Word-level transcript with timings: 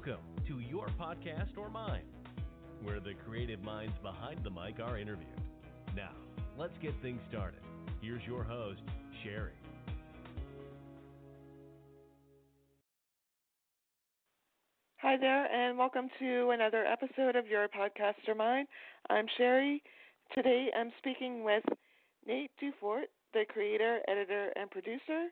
Welcome 0.00 0.24
to 0.46 0.60
your 0.60 0.86
podcast 0.98 1.58
or 1.58 1.68
mine, 1.68 2.04
where 2.82 3.00
the 3.00 3.12
creative 3.28 3.62
minds 3.62 3.92
behind 4.02 4.42
the 4.42 4.48
mic 4.48 4.80
are 4.82 4.98
interviewed. 4.98 5.28
Now, 5.94 6.12
let's 6.56 6.72
get 6.80 6.94
things 7.02 7.20
started. 7.28 7.60
Here's 8.00 8.22
your 8.26 8.42
host, 8.42 8.80
Sherry. 9.22 9.52
Hi 15.02 15.18
there, 15.18 15.44
and 15.52 15.76
welcome 15.76 16.08
to 16.18 16.50
another 16.50 16.86
episode 16.86 17.36
of 17.36 17.46
Your 17.46 17.68
Podcast 17.68 18.26
or 18.26 18.34
Mine. 18.34 18.64
I'm 19.10 19.26
Sherry. 19.36 19.82
Today 20.34 20.68
I'm 20.78 20.92
speaking 20.96 21.44
with 21.44 21.64
Nate 22.26 22.52
DuFort, 22.62 23.04
the 23.34 23.44
creator, 23.52 23.98
editor, 24.08 24.50
and 24.56 24.70
producer, 24.70 25.28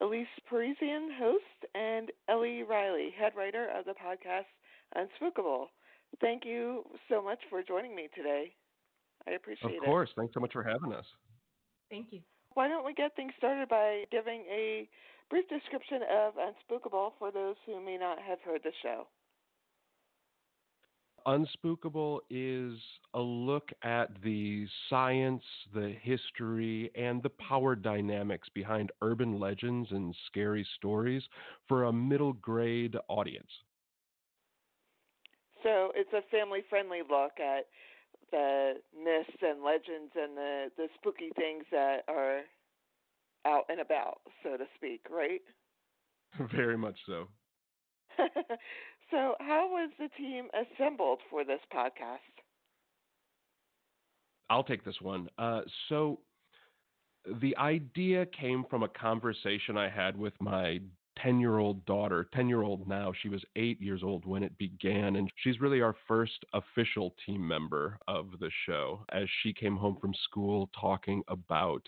Elise 0.00 0.26
Parisian, 0.48 1.10
host, 1.18 1.74
and 1.74 2.10
Ellie 2.28 2.62
Riley, 2.62 3.10
head 3.18 3.32
writer 3.36 3.68
of 3.76 3.84
the 3.84 3.92
podcast 3.92 4.48
Unspookable. 4.96 5.66
Thank 6.20 6.44
you 6.44 6.84
so 7.08 7.22
much 7.22 7.38
for 7.48 7.62
joining 7.62 7.94
me 7.94 8.08
today. 8.14 8.52
I 9.28 9.32
appreciate 9.32 9.74
it. 9.74 9.78
Of 9.78 9.84
course. 9.84 10.10
It. 10.10 10.20
Thanks 10.20 10.34
so 10.34 10.40
much 10.40 10.52
for 10.52 10.62
having 10.62 10.92
us. 10.92 11.04
Thank 11.90 12.06
you. 12.10 12.20
Why 12.54 12.68
don't 12.68 12.84
we 12.84 12.94
get 12.94 13.14
things 13.14 13.32
started 13.38 13.68
by 13.68 14.04
giving 14.10 14.44
a 14.50 14.88
brief 15.28 15.48
description 15.48 16.00
of 16.10 16.34
Unspookable 16.34 17.12
for 17.18 17.30
those 17.30 17.56
who 17.66 17.84
may 17.84 17.96
not 17.96 18.18
have 18.18 18.38
heard 18.44 18.62
the 18.64 18.72
show? 18.82 19.06
Unspookable 21.26 22.20
is 22.30 22.78
a 23.14 23.20
look 23.20 23.70
at 23.82 24.08
the 24.22 24.66
science, 24.88 25.42
the 25.74 25.94
history, 26.02 26.90
and 26.94 27.22
the 27.22 27.30
power 27.30 27.74
dynamics 27.74 28.48
behind 28.54 28.92
urban 29.02 29.38
legends 29.38 29.90
and 29.90 30.14
scary 30.26 30.66
stories 30.76 31.22
for 31.68 31.84
a 31.84 31.92
middle 31.92 32.32
grade 32.34 32.96
audience. 33.08 33.50
So 35.62 35.92
it's 35.94 36.12
a 36.12 36.22
family 36.30 36.60
friendly 36.68 37.00
look 37.08 37.32
at 37.38 37.66
the 38.30 38.74
myths 38.96 39.42
and 39.42 39.62
legends 39.62 40.12
and 40.14 40.36
the, 40.36 40.70
the 40.76 40.86
spooky 40.94 41.30
things 41.36 41.64
that 41.70 42.04
are 42.08 42.40
out 43.46 43.64
and 43.68 43.80
about, 43.80 44.20
so 44.42 44.56
to 44.56 44.64
speak, 44.76 45.02
right? 45.10 45.42
Very 46.54 46.78
much 46.78 46.96
so. 47.06 47.28
so, 49.10 49.34
how 49.40 49.68
was 49.70 49.90
the 49.98 50.08
team 50.16 50.48
assembled 50.54 51.20
for 51.30 51.44
this 51.44 51.60
podcast? 51.74 52.18
I'll 54.48 54.64
take 54.64 54.84
this 54.84 55.00
one. 55.00 55.28
Uh, 55.38 55.62
so, 55.88 56.20
the 57.40 57.56
idea 57.56 58.26
came 58.26 58.64
from 58.70 58.82
a 58.82 58.88
conversation 58.88 59.76
I 59.76 59.88
had 59.88 60.16
with 60.16 60.32
my 60.40 60.80
10 61.22 61.40
year 61.40 61.58
old 61.58 61.84
daughter, 61.86 62.28
10 62.32 62.48
year 62.48 62.62
old 62.62 62.88
now. 62.88 63.12
She 63.22 63.28
was 63.28 63.42
eight 63.56 63.80
years 63.80 64.02
old 64.02 64.24
when 64.24 64.42
it 64.42 64.56
began, 64.58 65.16
and 65.16 65.30
she's 65.42 65.60
really 65.60 65.80
our 65.80 65.94
first 66.08 66.44
official 66.54 67.14
team 67.26 67.46
member 67.46 67.98
of 68.08 68.28
the 68.40 68.50
show 68.66 69.04
as 69.12 69.28
she 69.42 69.52
came 69.52 69.76
home 69.76 69.98
from 70.00 70.14
school 70.24 70.70
talking 70.78 71.22
about 71.28 71.82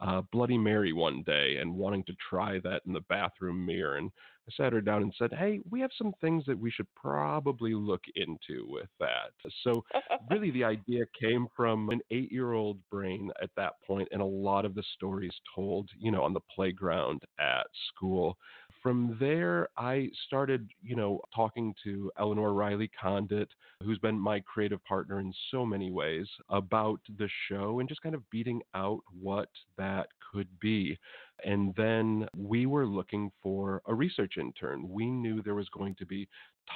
uh, 0.00 0.22
Bloody 0.32 0.58
Mary 0.58 0.92
one 0.92 1.22
day 1.24 1.56
and 1.60 1.74
wanting 1.74 2.04
to 2.04 2.14
try 2.30 2.58
that 2.60 2.82
in 2.86 2.92
the 2.92 3.00
bathroom 3.08 3.64
mirror. 3.64 3.96
And 3.96 4.10
I 4.48 4.50
sat 4.56 4.72
her 4.72 4.80
down 4.80 5.02
and 5.02 5.14
said, 5.18 5.32
Hey, 5.32 5.60
we 5.70 5.80
have 5.80 5.90
some 5.96 6.12
things 6.20 6.44
that 6.46 6.58
we 6.58 6.70
should 6.70 6.86
probably 6.94 7.74
look 7.74 8.02
into 8.16 8.66
with 8.68 8.88
that. 9.00 9.32
So, 9.62 9.84
really, 10.30 10.50
the 10.50 10.64
idea 10.64 11.04
came 11.20 11.46
from 11.56 11.90
an 11.90 12.00
eight 12.10 12.32
year 12.32 12.52
old 12.52 12.78
brain 12.90 13.30
at 13.42 13.50
that 13.56 13.74
point, 13.86 14.08
and 14.12 14.22
a 14.22 14.26
lot 14.26 14.64
of 14.64 14.74
the 14.74 14.84
stories 14.94 15.34
told, 15.54 15.90
you 15.98 16.10
know, 16.10 16.22
on 16.22 16.32
the 16.32 16.40
playground 16.54 17.22
at 17.38 17.66
school. 17.88 18.36
From 18.82 19.16
there, 19.18 19.68
I 19.76 20.08
started, 20.26 20.68
you 20.82 20.94
know, 20.94 21.20
talking 21.34 21.74
to 21.82 22.12
Ellenor 22.18 22.54
Riley 22.54 22.88
Condit, 23.00 23.48
who's 23.82 23.98
been 23.98 24.18
my 24.18 24.40
creative 24.40 24.84
partner 24.84 25.18
in 25.18 25.32
so 25.50 25.66
many 25.66 25.90
ways, 25.90 26.28
about 26.48 27.00
the 27.18 27.28
show 27.48 27.80
and 27.80 27.88
just 27.88 28.02
kind 28.02 28.14
of 28.14 28.28
beating 28.30 28.62
out 28.74 29.00
what 29.20 29.48
that 29.76 30.08
could 30.32 30.48
be. 30.60 30.96
And 31.44 31.74
then 31.76 32.28
we 32.36 32.66
were 32.66 32.86
looking 32.86 33.32
for 33.42 33.82
a 33.86 33.94
research 33.94 34.34
intern. 34.38 34.88
We 34.88 35.10
knew 35.10 35.42
there 35.42 35.54
was 35.54 35.68
going 35.70 35.96
to 35.96 36.06
be 36.06 36.28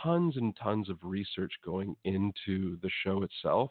tons 0.02 0.36
and 0.36 0.56
tons 0.56 0.88
of 0.88 0.98
research 1.02 1.52
going 1.64 1.96
into 2.04 2.78
the 2.82 2.90
show 3.04 3.22
itself. 3.22 3.70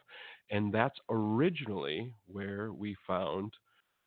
And 0.50 0.74
that's 0.74 1.00
originally 1.10 2.14
where 2.28 2.72
we 2.72 2.96
found 3.08 3.54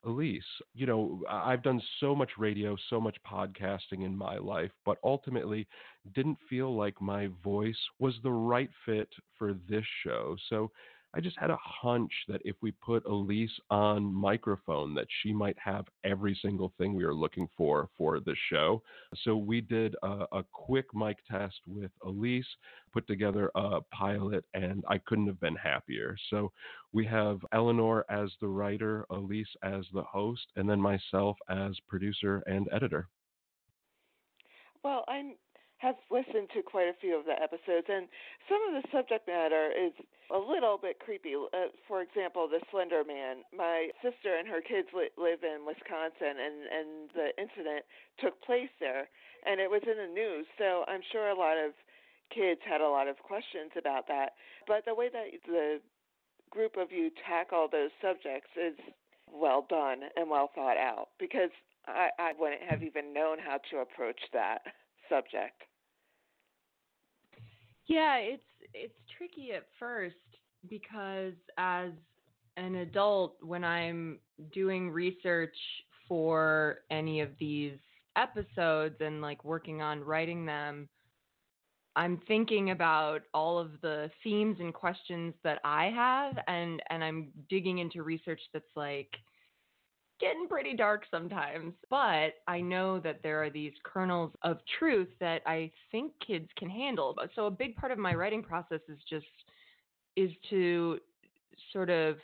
Elise. 0.04 0.44
You 0.74 0.86
know, 0.86 1.22
I've 1.28 1.62
done 1.62 1.80
so 2.00 2.14
much 2.14 2.30
radio, 2.38 2.76
so 2.90 3.00
much 3.00 3.16
podcasting 3.26 4.04
in 4.04 4.16
my 4.16 4.36
life, 4.38 4.70
but 4.84 4.98
ultimately 5.02 5.66
didn't 6.14 6.38
feel 6.48 6.76
like 6.76 7.00
my 7.00 7.28
voice 7.42 7.78
was 7.98 8.14
the 8.22 8.32
right 8.32 8.70
fit 8.84 9.08
for 9.38 9.54
this 9.68 9.84
show. 10.04 10.36
So 10.48 10.70
I 11.16 11.20
just 11.20 11.38
had 11.38 11.50
a 11.50 11.58
hunch 11.62 12.12
that 12.26 12.42
if 12.44 12.56
we 12.60 12.72
put 12.72 13.06
Elise 13.06 13.56
on 13.70 14.12
microphone, 14.12 14.94
that 14.94 15.06
she 15.22 15.32
might 15.32 15.56
have 15.58 15.86
every 16.02 16.36
single 16.42 16.72
thing 16.76 16.94
we 16.94 17.04
were 17.04 17.14
looking 17.14 17.48
for 17.56 17.88
for 17.96 18.18
the 18.18 18.34
show. 18.50 18.82
So 19.22 19.36
we 19.36 19.60
did 19.60 19.94
a, 20.02 20.26
a 20.32 20.44
quick 20.52 20.86
mic 20.92 21.18
test 21.30 21.60
with 21.68 21.92
Elise, 22.04 22.46
put 22.92 23.06
together 23.06 23.50
a 23.54 23.80
pilot, 23.92 24.44
and 24.54 24.82
I 24.88 24.98
couldn't 24.98 25.28
have 25.28 25.40
been 25.40 25.56
happier. 25.56 26.16
So 26.30 26.50
we 26.92 27.06
have 27.06 27.38
Ellenor 27.52 28.02
as 28.10 28.30
the 28.40 28.48
writer, 28.48 29.06
Elise 29.10 29.46
as 29.62 29.84
the 29.92 30.02
host, 30.02 30.46
and 30.56 30.68
then 30.68 30.80
myself 30.80 31.36
as 31.48 31.76
producer 31.88 32.42
and 32.46 32.68
editor. 32.72 33.08
Well, 34.82 35.04
I'm 35.08 35.36
have 35.84 36.00
listened 36.08 36.48
to 36.56 36.64
quite 36.64 36.88
a 36.88 36.96
few 36.96 37.12
of 37.12 37.28
the 37.28 37.36
episodes, 37.36 37.92
and 37.92 38.08
some 38.48 38.64
of 38.64 38.72
the 38.80 38.88
subject 38.88 39.28
matter 39.28 39.68
is 39.68 39.92
a 40.32 40.40
little 40.40 40.80
bit 40.80 40.96
creepy. 40.98 41.36
Uh, 41.36 41.68
for 41.84 42.00
example, 42.00 42.48
the 42.48 42.64
Slender 42.72 43.04
Man. 43.04 43.44
My 43.52 43.92
sister 44.00 44.32
and 44.32 44.48
her 44.48 44.64
kids 44.64 44.88
li- 44.96 45.12
live 45.20 45.44
in 45.44 45.68
Wisconsin, 45.68 46.40
and 46.40 46.56
and 46.72 46.88
the 47.12 47.28
incident 47.36 47.84
took 48.16 48.40
place 48.40 48.72
there, 48.80 49.12
and 49.44 49.60
it 49.60 49.68
was 49.68 49.84
in 49.84 50.00
the 50.00 50.08
news. 50.08 50.48
So 50.56 50.88
I'm 50.88 51.04
sure 51.12 51.28
a 51.28 51.36
lot 51.36 51.60
of 51.60 51.76
kids 52.32 52.64
had 52.64 52.80
a 52.80 52.88
lot 52.88 53.06
of 53.06 53.20
questions 53.20 53.76
about 53.76 54.08
that. 54.08 54.40
But 54.66 54.88
the 54.88 54.96
way 54.96 55.12
that 55.12 55.28
the 55.44 55.84
group 56.50 56.80
of 56.80 56.92
you 56.92 57.10
tackle 57.28 57.68
those 57.70 57.92
subjects 58.00 58.50
is 58.56 58.74
well 59.28 59.66
done 59.68 60.08
and 60.16 60.30
well 60.30 60.50
thought 60.54 60.76
out 60.78 61.08
because 61.18 61.50
I, 61.86 62.08
I 62.18 62.32
wouldn't 62.38 62.62
have 62.62 62.82
even 62.82 63.12
known 63.12 63.38
how 63.38 63.58
to 63.70 63.78
approach 63.84 64.20
that 64.32 64.62
subject. 65.08 65.62
Yeah, 67.86 68.16
it's 68.16 68.42
it's 68.72 68.94
tricky 69.16 69.52
at 69.52 69.66
first 69.78 70.16
because 70.68 71.34
as 71.58 71.90
an 72.56 72.76
adult 72.76 73.36
when 73.42 73.64
I'm 73.64 74.18
doing 74.52 74.90
research 74.90 75.56
for 76.08 76.78
any 76.90 77.20
of 77.20 77.30
these 77.38 77.78
episodes 78.16 78.96
and 79.00 79.20
like 79.20 79.44
working 79.44 79.82
on 79.82 80.02
writing 80.02 80.46
them, 80.46 80.88
I'm 81.96 82.20
thinking 82.26 82.70
about 82.70 83.22
all 83.34 83.58
of 83.58 83.80
the 83.82 84.10
themes 84.22 84.56
and 84.60 84.72
questions 84.74 85.34
that 85.44 85.60
I 85.64 85.90
have 85.94 86.38
and 86.48 86.82
and 86.90 87.04
I'm 87.04 87.28
digging 87.48 87.78
into 87.78 88.02
research 88.02 88.40
that's 88.52 88.64
like 88.76 89.10
getting 90.20 90.46
pretty 90.48 90.74
dark 90.76 91.04
sometimes. 91.10 91.74
But 91.90 92.34
I 92.46 92.60
know 92.60 93.00
that 93.00 93.22
there 93.22 93.42
are 93.42 93.50
these 93.50 93.72
kernels 93.84 94.32
of 94.42 94.58
truth 94.78 95.08
that 95.20 95.42
I 95.46 95.70
think 95.90 96.12
kids 96.26 96.48
can 96.56 96.70
handle. 96.70 97.16
So 97.34 97.46
a 97.46 97.50
big 97.50 97.76
part 97.76 97.92
of 97.92 97.98
my 97.98 98.14
writing 98.14 98.42
process 98.42 98.80
is 98.88 98.98
just 99.08 99.26
is 100.16 100.30
to 100.50 100.98
sort 101.72 101.90
of 101.90 102.16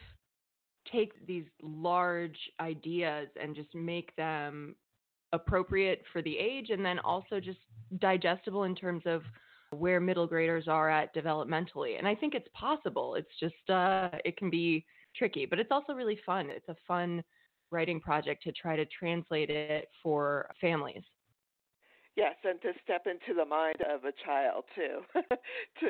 take 0.90 1.26
these 1.26 1.44
large 1.62 2.38
ideas 2.60 3.28
and 3.40 3.54
just 3.54 3.74
make 3.74 4.14
them 4.16 4.74
appropriate 5.32 6.02
for 6.12 6.22
the 6.22 6.36
age 6.36 6.70
and 6.70 6.84
then 6.84 6.98
also 7.00 7.38
just 7.40 7.58
digestible 7.98 8.64
in 8.64 8.74
terms 8.74 9.02
of 9.06 9.22
where 9.70 10.00
middle 10.00 10.26
graders 10.26 10.66
are 10.66 10.90
at 10.90 11.14
developmentally. 11.14 11.96
And 11.98 12.06
I 12.08 12.14
think 12.14 12.34
it's 12.34 12.48
possible. 12.54 13.14
It's 13.14 13.28
just 13.38 13.70
uh 13.70 14.10
it 14.24 14.36
can 14.36 14.50
be 14.50 14.84
tricky, 15.16 15.46
but 15.46 15.58
it's 15.58 15.70
also 15.70 15.92
really 15.92 16.18
fun. 16.26 16.50
It's 16.50 16.68
a 16.68 16.76
fun 16.86 17.22
writing 17.70 18.00
project 18.00 18.42
to 18.44 18.52
try 18.52 18.76
to 18.76 18.84
translate 18.86 19.50
it 19.50 19.88
for 20.02 20.50
families. 20.60 21.02
Yes, 22.16 22.34
and 22.44 22.60
to 22.62 22.72
step 22.82 23.06
into 23.06 23.38
the 23.38 23.44
mind 23.44 23.76
of 23.88 24.04
a 24.04 24.12
child 24.24 24.64
too, 24.74 25.00
to 25.14 25.86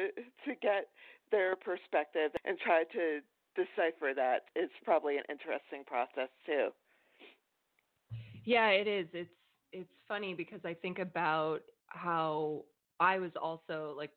to 0.47 0.55
get 0.61 0.89
their 1.31 1.57
perspective 1.57 2.31
and 2.45 2.59
try 2.59 2.85
to 2.93 3.21
decipher 3.57 4.13
that 4.15 4.43
is 4.55 4.71
probably 4.85 5.17
an 5.17 5.25
interesting 5.29 5.85
process 5.87 6.29
too. 6.47 6.69
Yeah, 8.45 8.69
it 8.69 8.87
is. 8.87 9.07
It's 9.13 9.31
it's 9.73 9.91
funny 10.09 10.35
because 10.35 10.61
I 10.65 10.75
think 10.75 10.99
about 10.99 11.61
how 11.89 12.65
I 12.99 13.19
was 13.19 13.33
also 13.41 13.95
like 13.97 14.13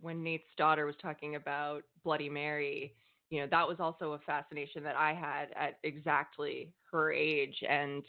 when 0.00 0.22
Nate's 0.22 0.44
daughter 0.56 0.86
was 0.86 0.94
talking 1.00 1.36
about 1.36 1.82
Bloody 2.04 2.28
Mary, 2.28 2.94
you 3.32 3.40
know, 3.40 3.48
that 3.50 3.66
was 3.66 3.78
also 3.80 4.12
a 4.12 4.18
fascination 4.18 4.82
that 4.84 4.94
I 4.94 5.14
had 5.14 5.46
at 5.56 5.78
exactly 5.84 6.70
her 6.92 7.10
age. 7.10 7.56
And 7.66 8.04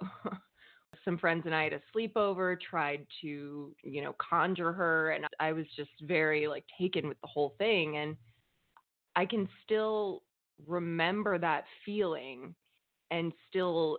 some 1.04 1.18
friends 1.18 1.42
and 1.44 1.54
I 1.54 1.64
had 1.64 1.74
a 1.74 1.80
sleepover 1.94 2.56
tried 2.58 3.06
to, 3.20 3.76
you 3.82 4.02
know, 4.02 4.14
conjure 4.18 4.72
her 4.72 5.10
and 5.10 5.26
I 5.38 5.52
was 5.52 5.66
just 5.76 5.90
very 6.00 6.48
like 6.48 6.64
taken 6.80 7.06
with 7.06 7.20
the 7.20 7.26
whole 7.26 7.54
thing 7.58 7.98
and 7.98 8.16
I 9.14 9.26
can 9.26 9.46
still 9.62 10.22
remember 10.66 11.36
that 11.36 11.64
feeling 11.84 12.54
and 13.10 13.34
still 13.50 13.98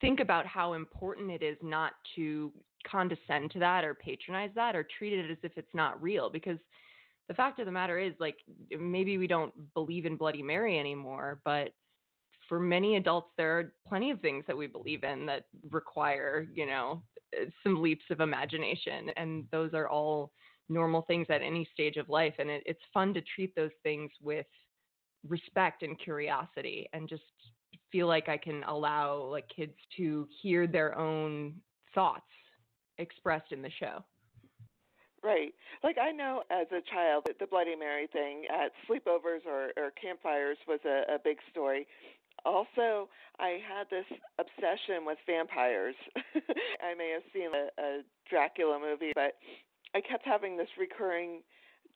think 0.00 0.18
about 0.18 0.44
how 0.44 0.72
important 0.72 1.30
it 1.30 1.44
is 1.44 1.56
not 1.62 1.92
to 2.16 2.52
condescend 2.84 3.52
to 3.52 3.60
that 3.60 3.84
or 3.84 3.94
patronize 3.94 4.50
that 4.56 4.74
or 4.74 4.88
treat 4.98 5.12
it 5.12 5.30
as 5.30 5.38
if 5.44 5.52
it's 5.56 5.72
not 5.72 6.02
real 6.02 6.30
because 6.30 6.58
the 7.30 7.34
fact 7.34 7.60
of 7.60 7.66
the 7.66 7.72
matter 7.72 7.96
is 7.96 8.12
like 8.18 8.38
eh, 8.72 8.76
maybe 8.78 9.16
we 9.16 9.28
don't 9.28 9.54
believe 9.72 10.04
in 10.04 10.16
bloody 10.16 10.42
mary 10.42 10.78
anymore 10.78 11.40
but 11.44 11.70
for 12.48 12.58
many 12.58 12.96
adults 12.96 13.30
there 13.36 13.58
are 13.58 13.72
plenty 13.88 14.10
of 14.10 14.20
things 14.20 14.44
that 14.48 14.56
we 14.56 14.66
believe 14.66 15.04
in 15.04 15.24
that 15.24 15.44
require 15.70 16.48
you 16.52 16.66
know 16.66 17.00
eh, 17.34 17.44
some 17.62 17.80
leaps 17.80 18.04
of 18.10 18.20
imagination 18.20 19.10
and 19.16 19.44
those 19.52 19.72
are 19.72 19.88
all 19.88 20.32
normal 20.68 21.02
things 21.02 21.26
at 21.30 21.40
any 21.40 21.66
stage 21.72 21.96
of 21.96 22.08
life 22.08 22.34
and 22.38 22.50
it, 22.50 22.62
it's 22.66 22.82
fun 22.92 23.14
to 23.14 23.22
treat 23.34 23.54
those 23.54 23.70
things 23.84 24.10
with 24.20 24.46
respect 25.28 25.82
and 25.84 25.98
curiosity 26.00 26.88
and 26.92 27.08
just 27.08 27.22
feel 27.92 28.06
like 28.06 28.28
I 28.28 28.36
can 28.36 28.64
allow 28.64 29.22
like 29.22 29.48
kids 29.54 29.74
to 29.98 30.26
hear 30.42 30.66
their 30.66 30.98
own 30.98 31.54
thoughts 31.94 32.22
expressed 32.98 33.52
in 33.52 33.62
the 33.62 33.70
show. 33.78 34.04
Right. 35.22 35.52
Like 35.84 35.96
I 36.00 36.12
know 36.12 36.42
as 36.50 36.66
a 36.72 36.80
child 36.80 37.26
the 37.38 37.46
Bloody 37.46 37.76
Mary 37.76 38.06
thing 38.06 38.44
at 38.48 38.72
sleepovers 38.88 39.44
or, 39.46 39.72
or 39.76 39.90
campfires 40.00 40.56
was 40.66 40.80
a, 40.86 41.14
a 41.14 41.18
big 41.22 41.38
story. 41.50 41.86
Also, 42.46 43.08
I 43.38 43.58
had 43.60 43.84
this 43.90 44.06
obsession 44.38 45.04
with 45.04 45.18
vampires. 45.26 45.94
I 46.16 46.94
may 46.96 47.12
have 47.12 47.22
seen 47.34 47.50
a, 47.54 47.68
a 47.82 48.00
Dracula 48.30 48.78
movie, 48.80 49.12
but 49.14 49.36
I 49.94 50.00
kept 50.00 50.24
having 50.24 50.56
this 50.56 50.68
recurring 50.78 51.42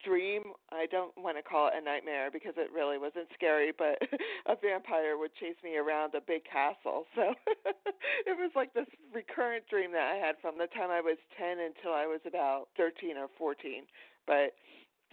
dream. 0.03 0.55
I 0.71 0.85
don't 0.87 1.15
want 1.17 1.37
to 1.37 1.43
call 1.43 1.67
it 1.67 1.77
a 1.77 1.83
nightmare 1.83 2.29
because 2.31 2.53
it 2.57 2.73
really 2.73 2.97
wasn't 2.97 3.29
scary, 3.33 3.71
but 3.75 4.01
a 4.51 4.55
vampire 4.55 5.17
would 5.17 5.35
chase 5.35 5.59
me 5.63 5.77
around 5.77 6.15
a 6.15 6.21
big 6.21 6.43
castle. 6.45 7.05
So 7.15 7.33
it 8.27 8.35
was 8.35 8.51
like 8.55 8.73
this 8.73 8.89
recurrent 9.13 9.67
dream 9.67 9.91
that 9.93 10.11
I 10.11 10.17
had 10.17 10.35
from 10.41 10.57
the 10.57 10.67
time 10.67 10.89
I 10.89 11.01
was 11.01 11.17
10 11.37 11.59
until 11.59 11.93
I 11.93 12.05
was 12.05 12.21
about 12.25 12.67
13 12.77 13.17
or 13.17 13.27
14. 13.37 13.83
But 14.27 14.57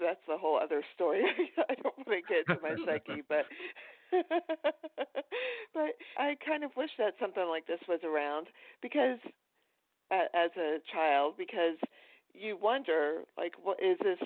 that's 0.00 0.23
a 0.29 0.38
whole 0.38 0.58
other 0.58 0.82
story. 0.94 1.23
I 1.69 1.75
don't 1.75 1.96
want 1.99 2.08
to 2.08 2.23
get 2.26 2.49
into 2.49 2.62
my 2.62 2.76
psyche, 2.84 3.23
but 3.29 3.44
but 5.73 5.93
I 6.19 6.37
kind 6.44 6.64
of 6.64 6.70
wish 6.76 6.90
that 6.99 7.14
something 7.20 7.46
like 7.49 7.67
this 7.67 7.81
was 7.88 8.00
around 8.05 8.49
because 8.81 9.19
as 10.12 10.50
a 10.58 10.79
child 10.93 11.34
because 11.38 11.76
you 12.34 12.58
wonder 12.61 13.23
like 13.38 13.52
what 13.62 13.79
is 13.82 13.96
this 14.02 14.19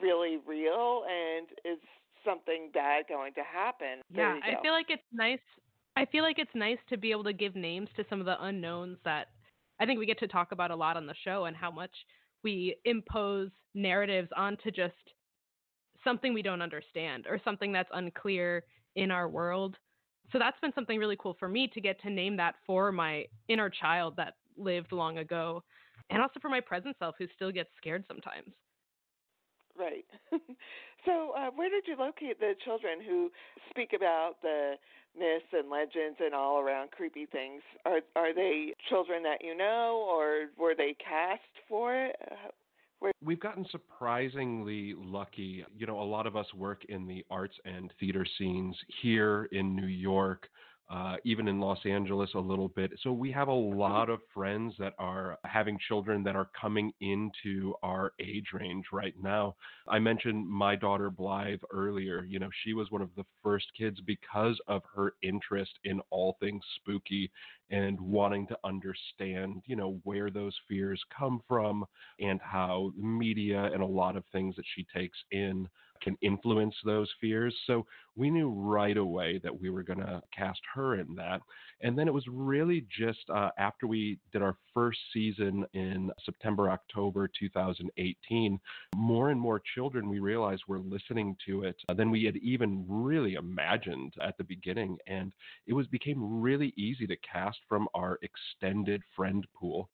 really 0.00 0.38
real 0.46 1.04
and 1.08 1.46
is 1.64 1.78
something 2.24 2.70
bad 2.72 3.04
going 3.08 3.32
to 3.34 3.42
happen? 3.42 4.00
Yeah, 4.12 4.36
I 4.42 4.60
feel 4.62 4.72
like 4.72 4.86
it's 4.88 5.02
nice. 5.12 5.38
I 5.96 6.04
feel 6.06 6.22
like 6.22 6.38
it's 6.38 6.54
nice 6.54 6.78
to 6.90 6.96
be 6.96 7.10
able 7.10 7.24
to 7.24 7.32
give 7.32 7.56
names 7.56 7.88
to 7.96 8.04
some 8.10 8.20
of 8.20 8.26
the 8.26 8.36
unknowns 8.44 8.98
that 9.04 9.28
I 9.80 9.86
think 9.86 9.98
we 9.98 10.06
get 10.06 10.18
to 10.18 10.28
talk 10.28 10.52
about 10.52 10.70
a 10.70 10.76
lot 10.76 10.96
on 10.96 11.06
the 11.06 11.14
show 11.24 11.44
and 11.46 11.56
how 11.56 11.70
much 11.70 11.92
we 12.42 12.76
impose 12.84 13.50
narratives 13.74 14.28
onto 14.36 14.70
just 14.70 14.94
something 16.04 16.34
we 16.34 16.42
don't 16.42 16.62
understand 16.62 17.26
or 17.28 17.40
something 17.44 17.72
that's 17.72 17.88
unclear 17.92 18.64
in 18.94 19.10
our 19.10 19.28
world. 19.28 19.76
So 20.32 20.38
that's 20.38 20.58
been 20.60 20.72
something 20.74 20.98
really 20.98 21.16
cool 21.18 21.36
for 21.38 21.48
me 21.48 21.68
to 21.72 21.80
get 21.80 22.00
to 22.02 22.10
name 22.10 22.36
that 22.36 22.56
for 22.66 22.92
my 22.92 23.24
inner 23.48 23.70
child 23.70 24.14
that 24.16 24.34
lived 24.56 24.92
long 24.92 25.18
ago 25.18 25.62
and 26.10 26.20
also 26.22 26.40
for 26.40 26.48
my 26.48 26.60
present 26.60 26.96
self 26.98 27.14
who 27.18 27.26
still 27.34 27.52
gets 27.52 27.70
scared 27.76 28.04
sometimes. 28.08 28.52
Right. 29.78 30.06
so, 31.04 31.32
uh, 31.36 31.50
where 31.54 31.70
did 31.70 31.84
you 31.86 31.96
locate 31.98 32.40
the 32.40 32.54
children 32.64 32.98
who 33.06 33.30
speak 33.70 33.92
about 33.94 34.34
the 34.42 34.74
myths 35.18 35.44
and 35.52 35.70
legends 35.70 36.18
and 36.20 36.34
all 36.34 36.60
around 36.60 36.90
creepy 36.90 37.26
things? 37.26 37.62
Are 37.84 38.00
are 38.14 38.34
they 38.34 38.74
children 38.88 39.22
that 39.24 39.44
you 39.44 39.56
know, 39.56 40.06
or 40.08 40.46
were 40.58 40.74
they 40.74 40.96
cast 40.98 41.42
for 41.68 41.94
it? 41.94 42.16
We've 43.22 43.40
gotten 43.40 43.66
surprisingly 43.70 44.94
lucky. 44.96 45.64
You 45.76 45.86
know, 45.86 46.00
a 46.00 46.02
lot 46.02 46.26
of 46.26 46.36
us 46.36 46.46
work 46.54 46.84
in 46.88 47.06
the 47.06 47.24
arts 47.30 47.54
and 47.64 47.92
theater 48.00 48.24
scenes 48.38 48.76
here 49.02 49.48
in 49.52 49.76
New 49.76 49.86
York 49.86 50.48
uh, 50.88 51.16
even 51.24 51.48
in 51.48 51.60
Los 51.60 51.84
Angeles 51.84 52.30
a 52.34 52.40
little 52.40 52.68
bit. 52.68 52.92
So 53.02 53.12
we 53.12 53.32
have 53.32 53.48
a 53.48 53.52
lot 53.52 54.08
of 54.08 54.20
friends 54.32 54.74
that 54.78 54.94
are 54.98 55.38
having 55.44 55.78
children 55.88 56.22
that 56.22 56.36
are 56.36 56.48
coming 56.58 56.92
into 57.00 57.74
our 57.82 58.12
age 58.20 58.46
range 58.52 58.84
right 58.92 59.14
now. 59.20 59.56
I 59.88 59.98
mentioned 59.98 60.48
my 60.48 60.76
daughter 60.76 61.10
Blythe 61.10 61.60
earlier. 61.72 62.24
You 62.24 62.38
know, 62.38 62.50
she 62.62 62.72
was 62.72 62.90
one 62.90 63.02
of 63.02 63.10
the 63.16 63.24
first 63.42 63.66
kids 63.76 64.00
because 64.06 64.58
of 64.68 64.82
her 64.94 65.14
interest 65.22 65.72
in 65.84 66.00
all 66.10 66.36
things 66.38 66.62
spooky 66.76 67.30
and 67.70 68.00
wanting 68.00 68.46
to 68.46 68.58
understand, 68.62 69.62
you 69.66 69.74
know, 69.74 69.98
where 70.04 70.30
those 70.30 70.54
fears 70.68 71.02
come 71.16 71.42
from 71.48 71.84
and 72.20 72.40
how 72.40 72.92
media 72.96 73.70
and 73.72 73.82
a 73.82 73.86
lot 73.86 74.16
of 74.16 74.22
things 74.30 74.54
that 74.54 74.64
she 74.76 74.86
takes 74.94 75.18
in 75.32 75.68
can 76.06 76.16
influence 76.22 76.74
those 76.84 77.10
fears. 77.20 77.54
So 77.66 77.84
we 78.14 78.30
knew 78.30 78.48
right 78.48 78.96
away 78.96 79.40
that 79.42 79.60
we 79.60 79.70
were 79.70 79.82
going 79.82 79.98
to 79.98 80.22
cast 80.36 80.60
her 80.72 81.00
in 81.00 81.16
that. 81.16 81.40
And 81.82 81.98
then 81.98 82.06
it 82.06 82.14
was 82.14 82.24
really 82.30 82.86
just 82.96 83.28
uh, 83.28 83.50
after 83.58 83.88
we 83.88 84.18
did 84.32 84.40
our 84.40 84.56
first 84.72 85.00
season 85.12 85.66
in 85.74 86.10
September, 86.24 86.70
October 86.70 87.28
2018, 87.38 88.60
more 88.94 89.30
and 89.30 89.40
more 89.40 89.60
children 89.74 90.08
we 90.08 90.20
realized 90.20 90.62
were 90.68 90.78
listening 90.78 91.36
to 91.46 91.64
it 91.64 91.76
than 91.96 92.10
we 92.10 92.24
had 92.24 92.36
even 92.36 92.84
really 92.88 93.34
imagined 93.34 94.14
at 94.22 94.38
the 94.38 94.44
beginning. 94.44 94.96
And 95.08 95.32
it 95.66 95.72
was 95.72 95.88
became 95.88 96.40
really 96.40 96.72
easy 96.76 97.06
to 97.08 97.16
cast 97.16 97.58
from 97.68 97.88
our 97.94 98.18
extended 98.22 99.02
friend 99.16 99.44
pool. 99.58 99.90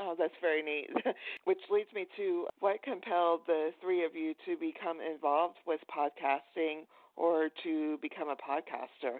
Oh, 0.00 0.14
that's 0.18 0.34
very 0.40 0.62
neat. 0.62 0.88
Which 1.44 1.58
leads 1.70 1.92
me 1.92 2.06
to 2.16 2.46
what 2.60 2.82
compelled 2.82 3.42
the 3.46 3.70
three 3.82 4.04
of 4.04 4.14
you 4.14 4.34
to 4.46 4.56
become 4.56 4.98
involved 5.00 5.58
with 5.66 5.80
podcasting 5.94 6.86
or 7.16 7.50
to 7.64 7.98
become 8.00 8.28
a 8.28 8.34
podcaster? 8.34 9.18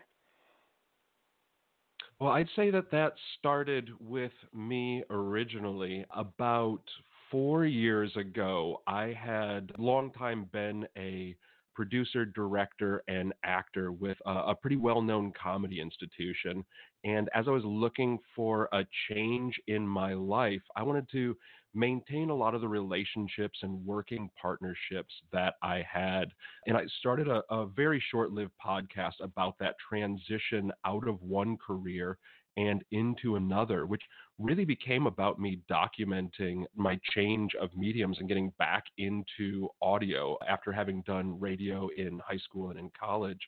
Well, 2.19 2.33
I'd 2.33 2.49
say 2.57 2.71
that 2.71 2.91
that 2.93 3.15
started 3.39 3.91
with 4.01 4.33
me 4.55 5.05
originally 5.11 6.05
about 6.15 6.83
four 7.31 7.67
years 7.67 8.15
ago. 8.17 8.83
I 8.87 9.15
had 9.19 9.73
long 9.79 10.13
time 10.13 10.49
been 10.53 10.87
a 10.97 11.37
producer, 11.75 12.27
director, 12.27 13.03
and 13.09 13.33
actor 13.43 13.93
with 13.93 14.19
a, 14.27 14.31
a 14.31 14.55
pretty 14.55 14.77
well 14.77 15.01
known 15.01 15.33
comedy 15.41 15.81
institution. 15.81 16.65
And 17.05 17.29
as 17.35 17.47
I 17.49 17.53
was 17.53 17.65
looking 17.65 18.19
for 18.37 18.69
a 18.73 18.85
change 19.09 19.59
in 19.69 19.87
my 19.87 20.15
life, 20.15 20.63
I 20.77 20.83
wanted 20.83 21.09
to 21.13 21.37
maintain 21.75 22.31
a 22.31 22.35
lot 22.35 22.55
of 22.55 22.61
the 22.61 22.69
relationships 22.69 23.61
and 23.63 23.85
working 23.87 24.29
partnerships 24.41 25.15
that 25.33 25.55
I 25.63 25.85
had. 25.91 26.33
And 26.67 26.77
I 26.77 26.85
started 26.99 27.29
a, 27.29 27.43
a 27.51 27.67
very 27.67 28.03
short 28.11 28.33
lived 28.33 28.53
podcast 28.65 29.15
about 29.23 29.59
that 29.61 29.77
transition 29.89 30.73
out 30.85 31.07
of 31.07 31.23
one 31.23 31.57
career 31.57 32.19
and 32.57 32.83
into 32.91 33.37
another, 33.37 33.87
which 33.87 34.03
really 34.39 34.65
became 34.65 35.07
about 35.07 35.39
me 35.39 35.61
documenting 35.71 36.65
my 36.75 36.99
change 37.15 37.55
of 37.55 37.75
mediums 37.77 38.19
and 38.19 38.29
getting 38.29 38.53
back 38.59 38.85
into 38.99 39.69
audio 39.81 40.37
after 40.49 40.73
having 40.73 41.03
done 41.03 41.39
radio 41.39 41.89
in 41.97 42.21
high 42.27 42.39
school 42.39 42.71
and 42.71 42.79
in 42.79 42.91
college. 42.99 43.41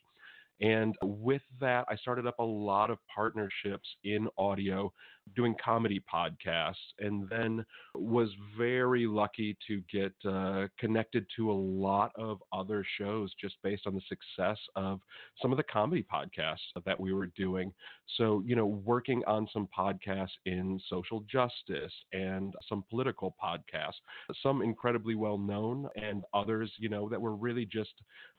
And 0.61 0.95
with 1.01 1.41
that, 1.59 1.85
I 1.89 1.95
started 1.95 2.27
up 2.27 2.39
a 2.39 2.43
lot 2.43 2.89
of 2.89 2.99
partnerships 3.13 3.87
in 4.03 4.27
audio 4.37 4.93
doing 5.35 5.55
comedy 5.63 6.01
podcasts, 6.13 6.75
and 6.99 7.27
then 7.29 7.65
was 7.95 8.29
very 8.57 9.07
lucky 9.07 9.57
to 9.67 9.81
get 9.91 10.13
uh, 10.29 10.67
connected 10.79 11.25
to 11.35 11.51
a 11.51 11.53
lot 11.53 12.11
of 12.15 12.41
other 12.51 12.85
shows 12.97 13.31
just 13.39 13.55
based 13.63 13.87
on 13.87 13.95
the 13.95 14.01
success 14.07 14.57
of 14.75 14.99
some 15.41 15.51
of 15.51 15.57
the 15.57 15.63
comedy 15.63 16.05
podcasts 16.11 16.57
that 16.85 16.99
we 16.99 17.13
were 17.13 17.27
doing. 17.37 17.73
So, 18.17 18.43
you 18.45 18.55
know, 18.55 18.65
working 18.65 19.23
on 19.25 19.47
some 19.51 19.67
podcasts 19.77 20.37
in 20.45 20.79
social 20.89 21.21
justice 21.21 21.93
and 22.11 22.53
some 22.67 22.83
political 22.89 23.35
podcasts, 23.43 24.01
some 24.41 24.61
incredibly 24.61 25.15
well 25.15 25.37
known, 25.37 25.87
and 25.95 26.23
others, 26.33 26.71
you 26.77 26.89
know, 26.89 27.09
that 27.09 27.21
were 27.21 27.35
really 27.35 27.65
just 27.65 27.93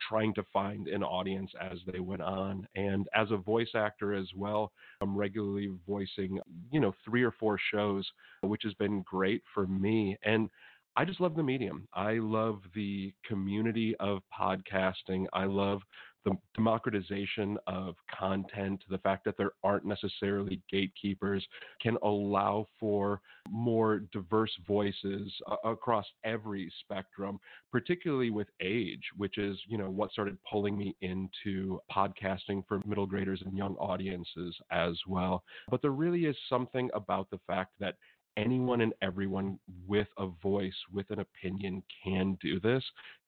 trying 0.09 0.35
to 0.35 0.45
find 0.53 0.89
an 0.89 1.03
audience 1.03 1.51
as 1.61 1.79
they 1.91 2.01
went 2.01 2.23
on. 2.23 2.67
And 2.75 3.07
as 3.15 3.31
a 3.31 3.37
voice 3.37 3.71
actor 3.75 4.15
as 4.15 4.29
well, 4.37 4.73
I'm 5.01 5.17
regularly 5.17 5.71
voicing 5.87 6.39
you 6.75 6.81
know, 6.81 6.93
three 7.05 7.23
or 7.23 7.31
four 7.31 7.57
shows, 7.73 8.05
which 8.43 8.65
has 8.65 8.75
been 8.75 9.03
great 9.03 9.43
for 9.55 9.69
me. 9.69 10.19
And 10.25 10.51
I 10.97 11.05
just 11.05 11.21
love 11.21 11.37
the 11.37 11.43
medium. 11.43 11.87
I 11.95 12.15
love 12.15 12.63
the 12.75 13.15
community 13.25 13.95
of 14.01 14.19
podcasting. 14.37 15.27
I 15.33 15.45
love 15.45 15.83
the 16.25 16.33
democratization 16.55 17.59
of 17.67 17.95
content, 18.19 18.83
the 18.89 18.99
fact 18.99 19.25
that 19.25 19.37
there 19.37 19.53
aren't 19.63 19.85
necessarily 19.85 20.61
gatekeepers, 20.71 21.47
can 21.81 21.97
allow 22.03 22.67
for 22.81 23.21
more 23.51 24.01
diverse 24.13 24.53
voices 24.67 25.33
uh, 25.51 25.57
across 25.65 26.07
every 26.25 26.73
spectrum, 26.81 27.39
particularly 27.71 28.31
with 28.31 28.49
age, 28.61 29.03
which 29.17 29.39
is, 29.39 29.59
you 29.69 29.77
know, 29.77 29.91
what 29.91 30.11
started 30.13 30.39
pulling 30.51 30.77
me 30.79 30.97
into 31.03 31.79
podcasting 31.95 32.65
for 32.67 32.81
middle 32.87 33.07
graders 33.07 33.43
and 33.45 33.57
young 33.57 33.75
audiences 33.77 34.57
as 34.71 34.99
well. 35.07 35.45
But 35.71 35.83
there 35.83 35.91
really 35.91 36.25
is 36.25 36.37
something 36.49 36.91
about 36.95 37.31
the 37.31 37.41
fact 37.47 37.73
that 37.81 37.97
anyone 38.37 38.81
and 38.81 38.93
everyone 39.03 39.59
with 39.87 40.09
a 40.19 40.27
voice, 40.43 40.75
with 40.93 41.11
an 41.11 41.21
opinion 41.21 41.83
can 42.03 42.37
do 42.41 42.59
this, 42.61 42.83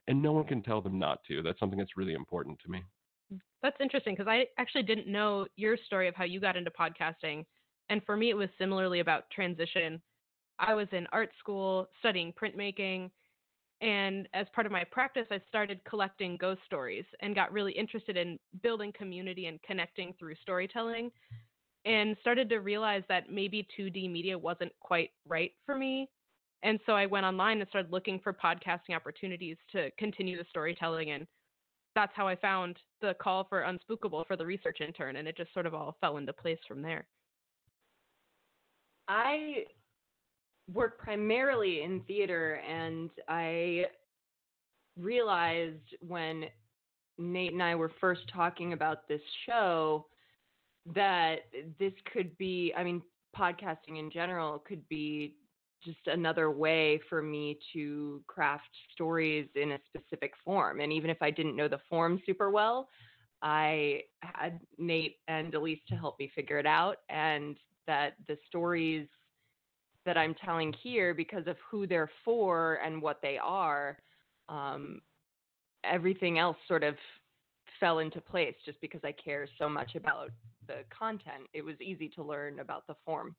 and 0.09 0.23
no 0.23 0.33
one 0.33 0.45
can 0.45 0.63
tell 0.63 0.81
them 0.81 0.99
not 0.99 1.23
to. 1.25 1.43
That's 1.43 1.59
something 1.59 1.79
that's 1.79 1.97
really 1.97 2.15
important 2.15 2.59
to 2.61 2.71
me. 2.71 2.83
Mm, 3.33 3.41
that's 3.63 3.77
interesting 3.81 4.15
because 4.15 4.29
I 4.29 4.47
actually 4.59 4.85
didn't 4.85 5.07
know 5.07 5.47
your 5.57 5.77
story 5.87 6.09
of 6.09 6.15
how 6.15 6.25
you 6.25 6.41
got 6.41 6.57
into 6.57 6.71
podcasting. 6.71 7.45
And 7.89 8.03
for 8.05 8.17
me, 8.17 8.31
it 8.31 8.37
was 8.37 8.49
similarly 8.59 9.01
about 9.01 9.31
transition. 9.31 10.01
I 10.59 10.75
was 10.75 10.89
in 10.93 11.07
art 11.13 11.31
school 11.39 11.89
studying 11.99 12.33
printmaking. 12.33 13.11
And 13.83 14.27
as 14.33 14.47
part 14.55 14.67
of 14.67 14.73
my 14.73 14.85
practice, 14.85 15.27
I 15.31 15.41
started 15.49 15.81
collecting 15.85 16.39
ghost 16.39 16.61
stories 16.65 17.05
and 17.21 17.35
got 17.35 17.53
really 17.53 17.73
interested 17.73 18.17
in 18.17 18.39
building 18.63 18.93
community 18.97 19.47
and 19.47 19.63
connecting 19.63 20.15
through 20.19 20.35
storytelling 20.41 21.11
and 21.85 22.17
started 22.21 22.49
to 22.49 22.59
realize 22.59 23.03
that 23.09 23.31
maybe 23.31 23.67
2D 23.79 24.11
media 24.11 24.37
wasn't 24.37 24.73
quite 24.81 25.11
right 25.27 25.53
for 25.65 25.77
me. 25.77 26.09
And 26.63 26.81
so 26.87 26.93
I 26.93 27.07
went 27.07 27.27
online 27.27 27.61
and 27.61 27.69
started 27.69 27.93
looking 27.93 28.19
for 28.19 28.33
podcasting 28.33 28.95
opportunities 28.95 29.57
to 29.73 29.91
continue 29.99 30.37
the 30.37 30.45
storytelling. 30.49 31.11
And 31.11 31.27
that's 31.95 32.13
how 32.15 32.27
I 32.27 32.37
found 32.37 32.79
the 33.01 33.15
call 33.23 33.45
for 33.45 33.63
Unspookable 33.63 34.27
for 34.27 34.37
the 34.37 34.47
research 34.47 34.79
intern. 34.81 35.17
And 35.17 35.29
it 35.29 35.37
just 35.37 35.53
sort 35.53 35.67
of 35.67 35.75
all 35.75 35.97
fell 36.01 36.17
into 36.17 36.33
place 36.33 36.59
from 36.67 36.83
there. 36.83 37.07
I 39.09 39.65
work 40.73 40.99
primarily 40.99 41.83
in 41.83 42.01
theater, 42.09 42.61
and 42.69 43.11
I 43.29 43.85
realized 44.99 45.95
when 46.01 46.47
Nate 47.19 47.53
and 47.53 47.63
I 47.63 47.75
were 47.75 47.93
first 48.01 48.23
talking 48.35 48.73
about 48.73 49.07
this 49.09 49.21
show 49.47 50.07
that 50.95 51.37
this 51.79 51.93
could 52.13 52.37
be, 52.39 52.73
I 52.77 52.83
mean, 52.83 53.03
podcasting 53.37 53.99
in 53.99 54.11
general 54.11 54.59
could 54.59 54.87
be 54.89 55.37
just 55.85 56.07
another 56.07 56.51
way 56.51 57.01
for 57.09 57.23
me 57.23 57.59
to 57.73 58.23
craft 58.27 58.71
stories 58.93 59.49
in 59.55 59.73
a 59.73 59.79
specific 59.87 60.33
form. 60.45 60.81
And 60.81 60.93
even 60.93 61.11
if 61.11 61.19
I 61.21 61.31
didn't 61.31 61.57
know 61.57 61.69
the 61.69 61.81
form 61.89 62.21
super 62.27 62.51
well, 62.51 62.89
I 63.43 64.03
had 64.21 64.61
Nate 64.79 65.17
and 65.29 65.55
Elise 65.55 65.81
to 65.89 65.95
help 65.95 66.19
me 66.19 66.31
figure 66.35 66.59
it 66.59 66.67
out, 66.67 66.99
and 67.09 67.57
that 67.87 68.15
the 68.27 68.37
stories 68.49 69.07
that 70.05 70.17
I'm 70.17 70.35
telling 70.35 70.73
here, 70.83 71.15
because 71.15 71.47
of 71.47 71.57
who 71.71 71.87
they're 71.87 72.11
for 72.25 72.81
and 72.85 73.03
what 73.03 73.21
they 73.23 73.39
are, 73.39 73.99
um, 74.49 75.01
everything 75.85 76.39
else 76.39 76.57
sort 76.67 76.83
of 76.83 76.97
fell 77.79 77.99
into 77.99 78.21
place 78.21 78.55
just 78.65 78.81
because 78.81 79.01
I 79.05 79.13
care 79.13 79.47
so 79.59 79.69
much 79.69 79.95
about 79.97 80.31
the 80.67 80.85
content, 80.97 81.45
it 81.53 81.63
was 81.63 81.81
easy 81.81 82.09
to 82.11 82.23
learn 82.23 82.61
about 82.61 82.87
the 82.87 82.95
form. 83.05 83.37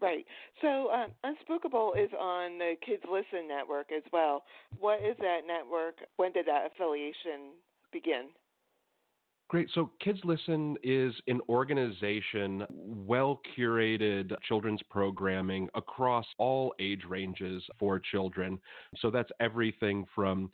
Right. 0.00 0.26
So 0.60 0.90
um, 0.90 1.10
Unspookable 1.24 1.96
is 1.98 2.10
on 2.18 2.58
the 2.58 2.74
Kids 2.84 3.02
Listen 3.10 3.48
network 3.48 3.86
as 3.96 4.02
well. 4.12 4.44
What 4.78 5.00
is 5.00 5.16
that 5.18 5.40
network? 5.46 5.96
When 6.16 6.32
did 6.32 6.46
that 6.46 6.66
affiliation 6.66 7.54
begin? 7.92 8.26
Great. 9.48 9.68
So 9.74 9.92
Kids 10.00 10.18
Listen 10.24 10.76
is 10.82 11.14
an 11.28 11.40
organization, 11.48 12.66
well 12.68 13.40
curated 13.56 14.34
children's 14.42 14.82
programming 14.90 15.68
across 15.76 16.26
all 16.36 16.74
age 16.80 17.02
ranges 17.08 17.62
for 17.78 18.00
children. 18.00 18.58
So 18.98 19.08
that's 19.08 19.30
everything 19.38 20.04
from 20.12 20.50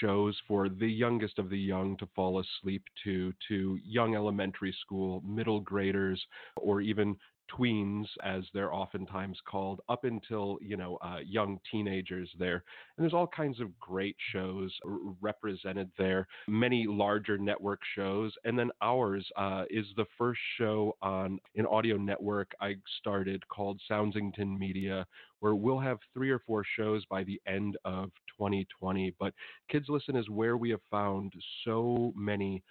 shows 0.00 0.40
for 0.46 0.68
the 0.68 0.86
youngest 0.86 1.40
of 1.40 1.50
the 1.50 1.58
young 1.58 1.96
to 1.96 2.08
fall 2.14 2.40
asleep 2.40 2.84
to, 3.02 3.32
to 3.48 3.78
young 3.84 4.14
elementary 4.14 4.74
school, 4.80 5.24
middle 5.26 5.60
graders, 5.60 6.24
or 6.56 6.80
even 6.80 7.16
tweens, 7.50 8.06
as 8.24 8.44
they're 8.52 8.72
oftentimes 8.72 9.38
called, 9.48 9.80
up 9.88 10.04
until 10.04 10.58
you 10.60 10.76
know 10.76 10.96
uh, 11.02 11.18
young 11.24 11.58
teenagers 11.70 12.30
there. 12.38 12.64
And 12.96 13.04
there's 13.04 13.14
all 13.14 13.26
kinds 13.26 13.60
of 13.60 13.78
great 13.78 14.16
shows 14.32 14.72
represented 15.20 15.90
there. 15.98 16.26
Many 16.48 16.86
larger 16.86 17.38
network 17.38 17.80
shows, 17.94 18.32
and 18.44 18.58
then 18.58 18.70
ours 18.82 19.26
uh, 19.36 19.64
is 19.70 19.86
the 19.96 20.06
first 20.18 20.40
show 20.58 20.96
on 21.02 21.38
an 21.56 21.66
audio 21.66 21.96
network 21.96 22.52
I 22.60 22.76
started 22.98 23.46
called 23.48 23.80
Soundsington 23.90 24.58
Media, 24.58 25.06
where 25.40 25.54
we'll 25.54 25.80
have 25.80 25.98
three 26.14 26.30
or 26.30 26.40
four 26.40 26.64
shows 26.76 27.04
by 27.06 27.24
the 27.24 27.40
end 27.46 27.76
of 27.84 28.10
2020. 28.38 29.14
But 29.18 29.34
Kids 29.70 29.86
Listen 29.88 30.16
is 30.16 30.28
where 30.28 30.56
we 30.56 30.70
have 30.70 30.80
found 30.90 31.32
so 31.64 32.12
many 32.16 32.62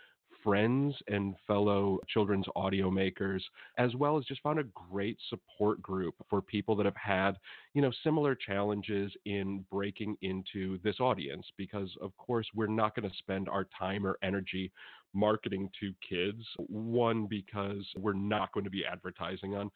friends 0.45 0.95
and 1.07 1.35
fellow 1.47 1.99
children's 2.07 2.45
audio 2.55 2.89
makers, 2.91 3.43
as 3.79 3.95
well 3.95 4.17
as 4.17 4.23
just 4.25 4.41
found 4.41 4.59
a 4.59 4.63
great 4.89 5.17
support 5.27 5.81
group 5.81 6.13
for 6.29 6.41
people 6.41 6.75
that 6.75 6.85
have 6.85 6.95
had, 6.95 7.35
you 7.73 7.81
know, 7.81 7.91
similar 8.03 8.35
challenges 8.35 9.11
in 9.25 9.65
breaking 9.71 10.15
into 10.21 10.77
this 10.83 10.99
audience. 10.99 11.45
Because, 11.57 11.89
of 11.99 12.15
course, 12.17 12.47
we're 12.53 12.67
not 12.67 12.95
going 12.95 13.09
to 13.09 13.17
spend 13.17 13.49
our 13.49 13.67
time 13.77 14.05
or 14.05 14.17
energy 14.21 14.71
marketing 15.13 15.69
to 15.79 15.93
kids. 16.07 16.43
One, 16.67 17.25
because 17.25 17.85
we're 17.97 18.13
not 18.13 18.51
going 18.51 18.65
to 18.65 18.69
be 18.69 18.85
advertising 18.85 19.55
on 19.55 19.71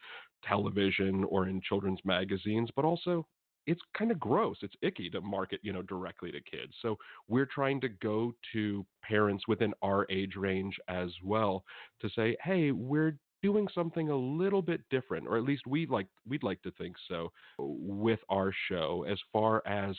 television 0.48 1.24
or 1.24 1.48
in 1.48 1.62
children's 1.62 2.00
magazines, 2.06 2.70
but 2.76 2.86
also 2.86 3.26
it's 3.70 3.82
kind 3.96 4.10
of 4.10 4.20
gross. 4.20 4.58
It's 4.64 4.74
icky 4.82 5.12
to 5.12 5.22
market, 5.22 5.60
you 5.62 5.72
know, 5.72 5.84
directly 5.84 6.32
to 6.32 6.42
kids. 6.42 6.74
So 6.82 6.98
we're 7.28 7.46
trying 7.46 7.80
to 7.82 7.90
go 7.90 8.34
to 8.54 8.84
parents 9.04 9.48
within 9.48 9.74
our 9.84 10.08
age 10.10 10.36
range 10.36 10.76
as 10.88 11.12
well 11.24 11.64
to 12.02 12.10
say, 12.10 12.36
hey, 12.44 12.72
we're 12.72 13.16
doing 13.44 13.68
something 13.74 14.10
a 14.10 14.16
little 14.16 14.64
bit 14.64 14.82
different, 14.90 15.28
or 15.28 15.38
at 15.38 15.44
least 15.44 15.68
we 15.68 15.86
like 15.86 16.08
we'd 16.28 16.44
like 16.44 16.62
to 16.64 16.72
think 16.72 16.96
so 17.08 17.32
with 17.60 18.20
our 18.30 18.52
show 18.68 19.06
as 19.08 19.20
far 19.32 19.62
as 19.68 19.96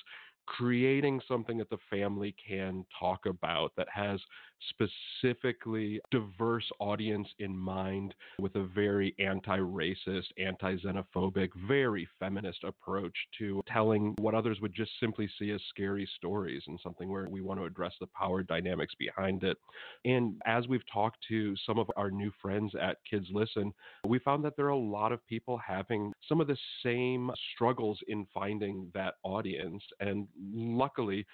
creating 0.46 1.20
something 1.28 1.56
that 1.58 1.70
the 1.70 1.78
family 1.88 2.34
can 2.46 2.84
talk 2.98 3.26
about 3.26 3.70
that 3.76 3.86
has 3.92 4.20
specifically 4.68 6.00
diverse 6.10 6.68
audience 6.78 7.28
in 7.38 7.56
mind 7.56 8.14
with 8.38 8.54
a 8.56 8.64
very 8.64 9.14
anti-racist, 9.18 10.26
anti-xenophobic, 10.38 11.48
very 11.66 12.06
feminist 12.18 12.64
approach 12.64 13.14
to 13.38 13.62
telling 13.66 14.14
what 14.18 14.34
others 14.34 14.60
would 14.60 14.74
just 14.74 14.92
simply 15.00 15.28
see 15.38 15.50
as 15.50 15.60
scary 15.68 16.08
stories 16.16 16.62
and 16.66 16.78
something 16.82 17.08
where 17.10 17.26
we 17.28 17.40
want 17.40 17.58
to 17.58 17.66
address 17.66 17.92
the 18.00 18.06
power 18.08 18.42
dynamics 18.42 18.94
behind 18.98 19.44
it. 19.44 19.56
And 20.04 20.40
as 20.46 20.68
we've 20.68 20.86
talked 20.92 21.18
to 21.28 21.54
some 21.66 21.78
of 21.78 21.90
our 21.96 22.10
new 22.10 22.30
friends 22.40 22.72
at 22.80 22.98
Kids 23.08 23.26
Listen, 23.32 23.72
we 24.06 24.18
found 24.18 24.44
that 24.44 24.56
there 24.56 24.66
are 24.66 24.70
a 24.70 24.76
lot 24.76 25.12
of 25.12 25.26
people 25.26 25.58
having 25.58 26.12
some 26.28 26.40
of 26.40 26.46
the 26.46 26.56
same 26.82 27.30
struggles 27.54 27.98
in 28.08 28.26
finding 28.32 28.90
that 28.94 29.14
audience. 29.22 29.82
And 30.00 30.26
luckily, 30.52 31.26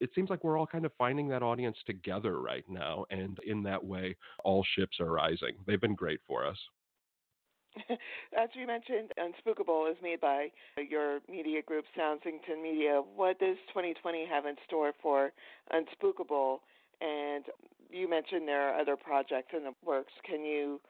it 0.00 0.10
seems 0.14 0.30
like 0.30 0.44
we're 0.44 0.58
all 0.58 0.66
kind 0.66 0.84
of 0.84 0.92
finding 0.98 1.28
that 1.28 1.42
audience 1.42 1.76
together 1.86 2.40
right 2.40 2.64
now. 2.68 3.04
And 3.10 3.38
in 3.46 3.62
that 3.64 3.82
way, 3.82 4.16
all 4.44 4.64
ships 4.76 5.00
are 5.00 5.10
rising. 5.10 5.52
They've 5.66 5.80
been 5.80 5.94
great 5.94 6.20
for 6.26 6.46
us. 6.46 6.58
As 8.38 8.48
you 8.54 8.66
mentioned, 8.66 9.12
Unspookable 9.18 9.90
is 9.90 9.96
made 10.02 10.20
by 10.20 10.48
your 10.78 11.20
media 11.28 11.62
group, 11.62 11.84
Soundsington 11.98 12.62
Media. 12.62 13.02
What 13.14 13.38
does 13.38 13.56
2020 13.68 14.26
have 14.26 14.46
in 14.46 14.54
store 14.66 14.92
for 15.02 15.32
Unspookable? 15.72 16.58
And 17.00 17.44
you 17.90 18.08
mentioned 18.08 18.48
there 18.48 18.70
are 18.70 18.80
other 18.80 18.96
projects 18.96 19.52
in 19.54 19.64
the 19.64 19.72
works. 19.84 20.12
Can 20.24 20.44
you 20.44 20.80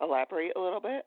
elaborate 0.00 0.52
a 0.56 0.60
little 0.60 0.80
bit? 0.80 1.06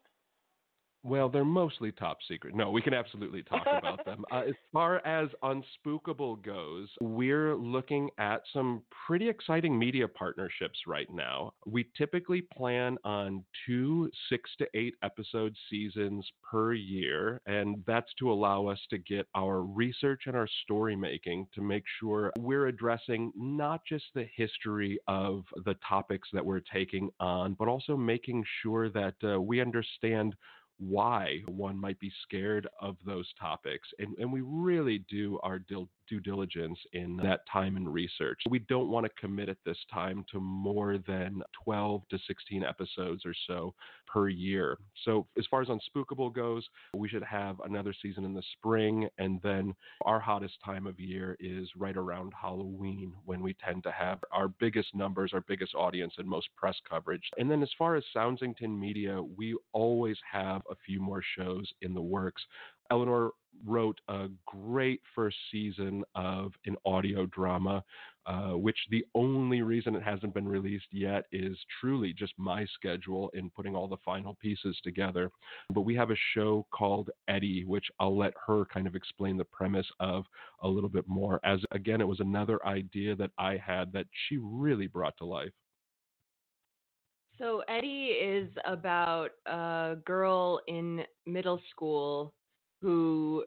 Well, 1.07 1.29
they're 1.29 1.45
mostly 1.45 1.93
top 1.93 2.17
secret. 2.27 2.53
No, 2.53 2.69
we 2.69 2.81
can 2.81 2.93
absolutely 2.93 3.41
talk 3.41 3.65
about 3.65 4.03
them. 4.03 4.25
Uh, 4.29 4.41
as 4.49 4.55
far 4.73 4.97
as 5.07 5.29
Unspookable 5.41 6.43
goes, 6.43 6.89
we're 6.99 7.55
looking 7.55 8.09
at 8.17 8.41
some 8.51 8.81
pretty 9.07 9.29
exciting 9.29 9.79
media 9.79 10.05
partnerships 10.05 10.79
right 10.85 11.07
now. 11.09 11.53
We 11.65 11.87
typically 11.97 12.41
plan 12.41 12.97
on 13.05 13.45
two 13.65 14.11
six 14.27 14.49
to 14.57 14.67
eight 14.73 14.95
episode 15.01 15.55
seasons 15.69 16.29
per 16.51 16.73
year, 16.73 17.39
and 17.45 17.81
that's 17.87 18.13
to 18.19 18.29
allow 18.29 18.67
us 18.67 18.79
to 18.89 18.97
get 18.97 19.27
our 19.33 19.61
research 19.61 20.23
and 20.25 20.35
our 20.35 20.47
story 20.63 20.97
making 20.97 21.47
to 21.55 21.61
make 21.61 21.83
sure 22.01 22.33
we're 22.37 22.67
addressing 22.67 23.31
not 23.33 23.79
just 23.87 24.05
the 24.13 24.27
history 24.35 24.99
of 25.07 25.45
the 25.63 25.75
topics 25.87 26.27
that 26.33 26.45
we're 26.45 26.59
taking 26.59 27.09
on, 27.21 27.53
but 27.53 27.69
also 27.69 27.95
making 27.95 28.43
sure 28.61 28.89
that 28.89 29.15
uh, 29.23 29.39
we 29.39 29.61
understand 29.61 30.35
why 30.77 31.41
one 31.47 31.79
might 31.79 31.99
be 31.99 32.11
scared 32.23 32.67
of 32.81 32.97
those 33.05 33.31
topics. 33.39 33.87
And, 33.99 34.15
and 34.19 34.31
we 34.31 34.41
really 34.41 34.99
do 35.09 35.39
our 35.43 35.59
dil- 35.59 35.89
due 36.07 36.19
diligence 36.19 36.77
in 36.93 37.17
that 37.17 37.41
time 37.51 37.77
and 37.77 37.91
research. 37.93 38.41
We 38.49 38.59
don't 38.59 38.89
want 38.89 39.05
to 39.05 39.11
commit 39.19 39.49
at 39.49 39.57
this 39.65 39.77
time 39.91 40.25
to 40.31 40.39
more 40.39 40.97
than 40.97 41.41
12 41.63 42.03
to 42.09 42.19
16 42.27 42.63
episodes 42.63 43.25
or 43.25 43.33
so 43.47 43.73
per 44.07 44.29
year. 44.29 44.77
So, 45.05 45.27
as 45.37 45.45
far 45.49 45.61
as 45.61 45.67
Unspookable 45.67 46.33
goes, 46.33 46.65
we 46.93 47.09
should 47.09 47.23
have 47.23 47.59
another 47.65 47.93
season 48.01 48.25
in 48.25 48.33
the 48.33 48.43
spring. 48.53 49.07
And 49.17 49.39
then 49.43 49.73
our 50.03 50.19
hottest 50.19 50.55
time 50.63 50.87
of 50.87 50.99
year 50.99 51.35
is 51.39 51.67
right 51.77 51.97
around 51.97 52.31
Halloween 52.39 53.13
when 53.25 53.41
we 53.41 53.55
tend 53.63 53.83
to 53.83 53.91
have 53.91 54.19
our 54.31 54.47
biggest 54.47 54.95
numbers, 54.95 55.31
our 55.33 55.43
biggest 55.47 55.75
audience, 55.75 56.13
and 56.17 56.27
most 56.27 56.47
press 56.55 56.75
coverage. 56.89 57.29
And 57.37 57.51
then, 57.51 57.61
as 57.61 57.69
far 57.77 57.95
as 57.95 58.03
Soundsington 58.15 58.77
Media, 58.77 59.21
we 59.21 59.55
always 59.73 60.17
have 60.31 60.61
a 60.69 60.75
few 60.85 61.01
more 61.01 61.21
shows 61.37 61.69
in 61.81 61.93
the 61.93 62.01
works. 62.01 62.41
Ellenor 62.91 63.31
wrote 63.65 63.99
a 64.07 64.27
great 64.45 65.01
first 65.15 65.37
season 65.51 66.03
of 66.15 66.51
an 66.65 66.75
audio 66.85 67.25
drama, 67.27 67.83
uh, 68.25 68.51
which 68.51 68.77
the 68.89 69.05
only 69.15 69.61
reason 69.61 69.95
it 69.95 70.03
hasn't 70.03 70.33
been 70.33 70.47
released 70.47 70.87
yet 70.91 71.25
is 71.31 71.57
truly 71.79 72.13
just 72.13 72.33
my 72.37 72.65
schedule 72.73 73.29
in 73.33 73.49
putting 73.49 73.75
all 73.75 73.87
the 73.87 73.97
final 74.03 74.35
pieces 74.41 74.77
together. 74.83 75.31
But 75.73 75.81
we 75.81 75.95
have 75.95 76.11
a 76.11 76.17
show 76.33 76.65
called 76.71 77.09
Eddie, 77.27 77.65
which 77.65 77.85
I'll 77.99 78.17
let 78.17 78.33
her 78.45 78.65
kind 78.65 78.87
of 78.87 78.95
explain 78.95 79.37
the 79.37 79.45
premise 79.45 79.87
of 79.99 80.25
a 80.61 80.67
little 80.67 80.89
bit 80.89 81.07
more. 81.07 81.39
As 81.43 81.59
again, 81.71 82.01
it 82.01 82.07
was 82.07 82.19
another 82.19 82.65
idea 82.65 83.15
that 83.15 83.31
I 83.37 83.57
had 83.57 83.91
that 83.93 84.07
she 84.27 84.37
really 84.37 84.87
brought 84.87 85.17
to 85.17 85.25
life. 85.25 85.51
So 87.37 87.61
Eddie 87.67 88.15
is 88.19 88.49
about 88.65 89.29
a 89.45 89.95
girl 90.05 90.59
in 90.67 91.03
middle 91.27 91.61
school 91.69 92.33
who 92.81 93.43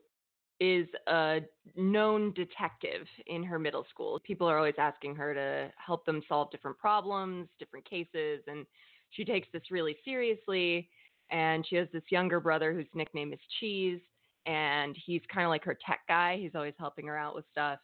is 0.61 0.87
a 1.07 1.41
known 1.75 2.33
detective 2.35 3.07
in 3.27 3.43
her 3.43 3.59
middle 3.59 3.87
school. 3.89 4.21
People 4.21 4.47
are 4.47 4.59
always 4.59 4.75
asking 4.79 5.17
her 5.17 5.33
to 5.33 5.73
help 5.85 6.05
them 6.05 6.23
solve 6.29 6.51
different 6.51 6.77
problems, 6.79 7.49
different 7.59 7.89
cases, 7.89 8.43
and 8.47 8.67
she 9.11 9.25
takes 9.25 9.49
this 9.53 9.71
really 9.71 9.97
seriously. 10.05 10.89
And 11.31 11.65
she 11.67 11.77
has 11.77 11.87
this 11.93 12.03
younger 12.11 12.41
brother 12.41 12.75
whose 12.75 12.89
nickname 12.93 13.33
is 13.33 13.39
Cheese, 13.61 14.01
and 14.47 14.97
he's 15.07 15.23
kind 15.33 15.47
of 15.47 15.51
like 15.51 15.65
her 15.65 15.79
tech 15.87 16.01
guy. 16.09 16.37
He's 16.37 16.55
always 16.55 16.75
helping 16.79 17.07
her 17.07 17.17
out 17.17 17.35
with 17.37 17.45
stuff. 17.53 17.79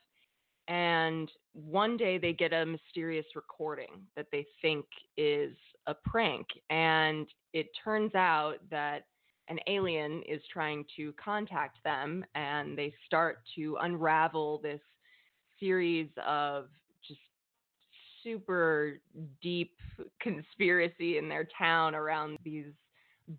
And 0.69 1.31
one 1.53 1.97
day 1.97 2.19
they 2.19 2.33
get 2.33 2.53
a 2.53 2.67
mysterious 2.67 3.26
recording 3.37 4.03
that 4.17 4.26
they 4.33 4.45
think 4.61 4.85
is 5.17 5.55
a 5.87 5.95
prank. 5.95 6.47
And 6.71 7.29
it 7.53 7.69
turns 7.85 8.15
out 8.17 8.57
that 8.71 9.05
an 9.49 9.59
alien 9.67 10.23
is 10.29 10.41
trying 10.53 10.85
to 10.97 11.12
contact 11.23 11.79
them 11.85 12.25
and 12.35 12.76
they 12.76 12.93
start 13.07 13.38
to 13.55 13.76
unravel 13.81 14.59
this 14.62 14.81
series 15.61 16.09
of 16.26 16.67
just 17.07 17.21
super 18.23 18.99
deep 19.43 19.76
conspiracy 20.21 21.19
in 21.19 21.29
their 21.29 21.47
town 21.59 21.95
around 21.95 22.38
these 22.45 22.73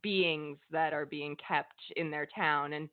beings 0.02 0.58
that 0.72 0.94
are 0.94 1.06
being 1.06 1.36
kept 1.46 1.80
in 1.96 2.10
their 2.10 2.28
town 2.36 2.74
and 2.74 2.90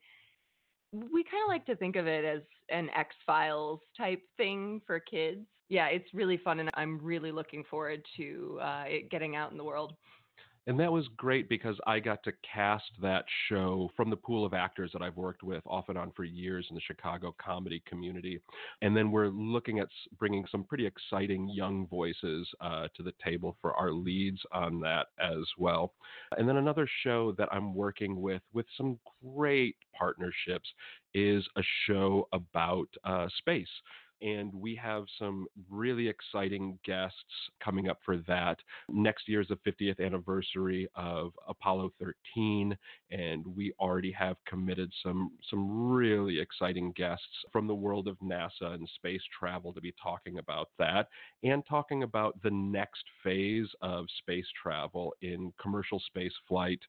we 0.94 1.24
kind 1.24 1.42
of 1.44 1.48
like 1.48 1.66
to 1.66 1.76
think 1.76 1.96
of 1.96 2.06
it 2.06 2.24
as 2.24 2.42
an 2.68 2.88
X 2.96 3.14
Files 3.26 3.80
type 3.96 4.22
thing 4.36 4.80
for 4.86 5.00
kids. 5.00 5.40
Yeah, 5.68 5.86
it's 5.86 6.12
really 6.14 6.36
fun, 6.36 6.60
and 6.60 6.70
I'm 6.74 7.00
really 7.02 7.32
looking 7.32 7.64
forward 7.68 8.02
to 8.16 8.58
uh, 8.62 8.84
it 8.86 9.10
getting 9.10 9.34
out 9.34 9.50
in 9.50 9.58
the 9.58 9.64
world. 9.64 9.94
And 10.66 10.80
that 10.80 10.90
was 10.90 11.06
great 11.16 11.48
because 11.48 11.76
I 11.86 12.00
got 12.00 12.22
to 12.24 12.32
cast 12.54 12.90
that 13.02 13.24
show 13.48 13.90
from 13.96 14.08
the 14.08 14.16
pool 14.16 14.46
of 14.46 14.54
actors 14.54 14.90
that 14.92 15.02
I've 15.02 15.16
worked 15.16 15.42
with 15.42 15.62
off 15.66 15.88
and 15.88 15.98
on 15.98 16.10
for 16.16 16.24
years 16.24 16.66
in 16.70 16.74
the 16.74 16.80
Chicago 16.80 17.34
comedy 17.38 17.82
community. 17.86 18.40
And 18.80 18.96
then 18.96 19.10
we're 19.10 19.28
looking 19.28 19.78
at 19.78 19.88
bringing 20.18 20.46
some 20.50 20.64
pretty 20.64 20.86
exciting 20.86 21.50
young 21.50 21.86
voices 21.86 22.48
uh, 22.60 22.88
to 22.96 23.02
the 23.02 23.12
table 23.22 23.56
for 23.60 23.74
our 23.74 23.92
leads 23.92 24.40
on 24.52 24.80
that 24.80 25.08
as 25.20 25.44
well. 25.58 25.92
And 26.38 26.48
then 26.48 26.56
another 26.56 26.88
show 27.02 27.32
that 27.32 27.48
I'm 27.52 27.74
working 27.74 28.22
with, 28.22 28.42
with 28.54 28.66
some 28.76 28.98
great 29.22 29.76
partnerships, 29.96 30.68
is 31.12 31.46
a 31.56 31.62
show 31.86 32.28
about 32.32 32.88
uh, 33.04 33.28
space 33.38 33.68
and 34.24 34.52
we 34.54 34.74
have 34.74 35.04
some 35.18 35.46
really 35.70 36.08
exciting 36.08 36.78
guests 36.84 37.18
coming 37.62 37.88
up 37.88 37.98
for 38.04 38.16
that. 38.26 38.56
Next 38.88 39.28
year 39.28 39.42
is 39.42 39.48
the 39.48 39.58
50th 39.70 40.04
anniversary 40.04 40.88
of 40.96 41.32
Apollo 41.46 41.92
13, 42.00 42.76
and 43.10 43.46
we 43.46 43.74
already 43.78 44.10
have 44.12 44.36
committed 44.46 44.90
some 45.02 45.32
some 45.50 45.92
really 45.92 46.40
exciting 46.40 46.92
guests 46.96 47.26
from 47.52 47.66
the 47.66 47.74
world 47.74 48.08
of 48.08 48.18
NASA 48.20 48.74
and 48.74 48.88
space 48.96 49.22
travel 49.38 49.74
to 49.74 49.80
be 49.80 49.94
talking 50.02 50.38
about 50.38 50.70
that 50.78 51.08
and 51.42 51.62
talking 51.68 52.02
about 52.02 52.40
the 52.42 52.50
next 52.50 53.04
phase 53.22 53.68
of 53.82 54.06
space 54.18 54.46
travel 54.60 55.14
in 55.20 55.52
commercial 55.60 56.00
space 56.00 56.32
flight 56.48 56.80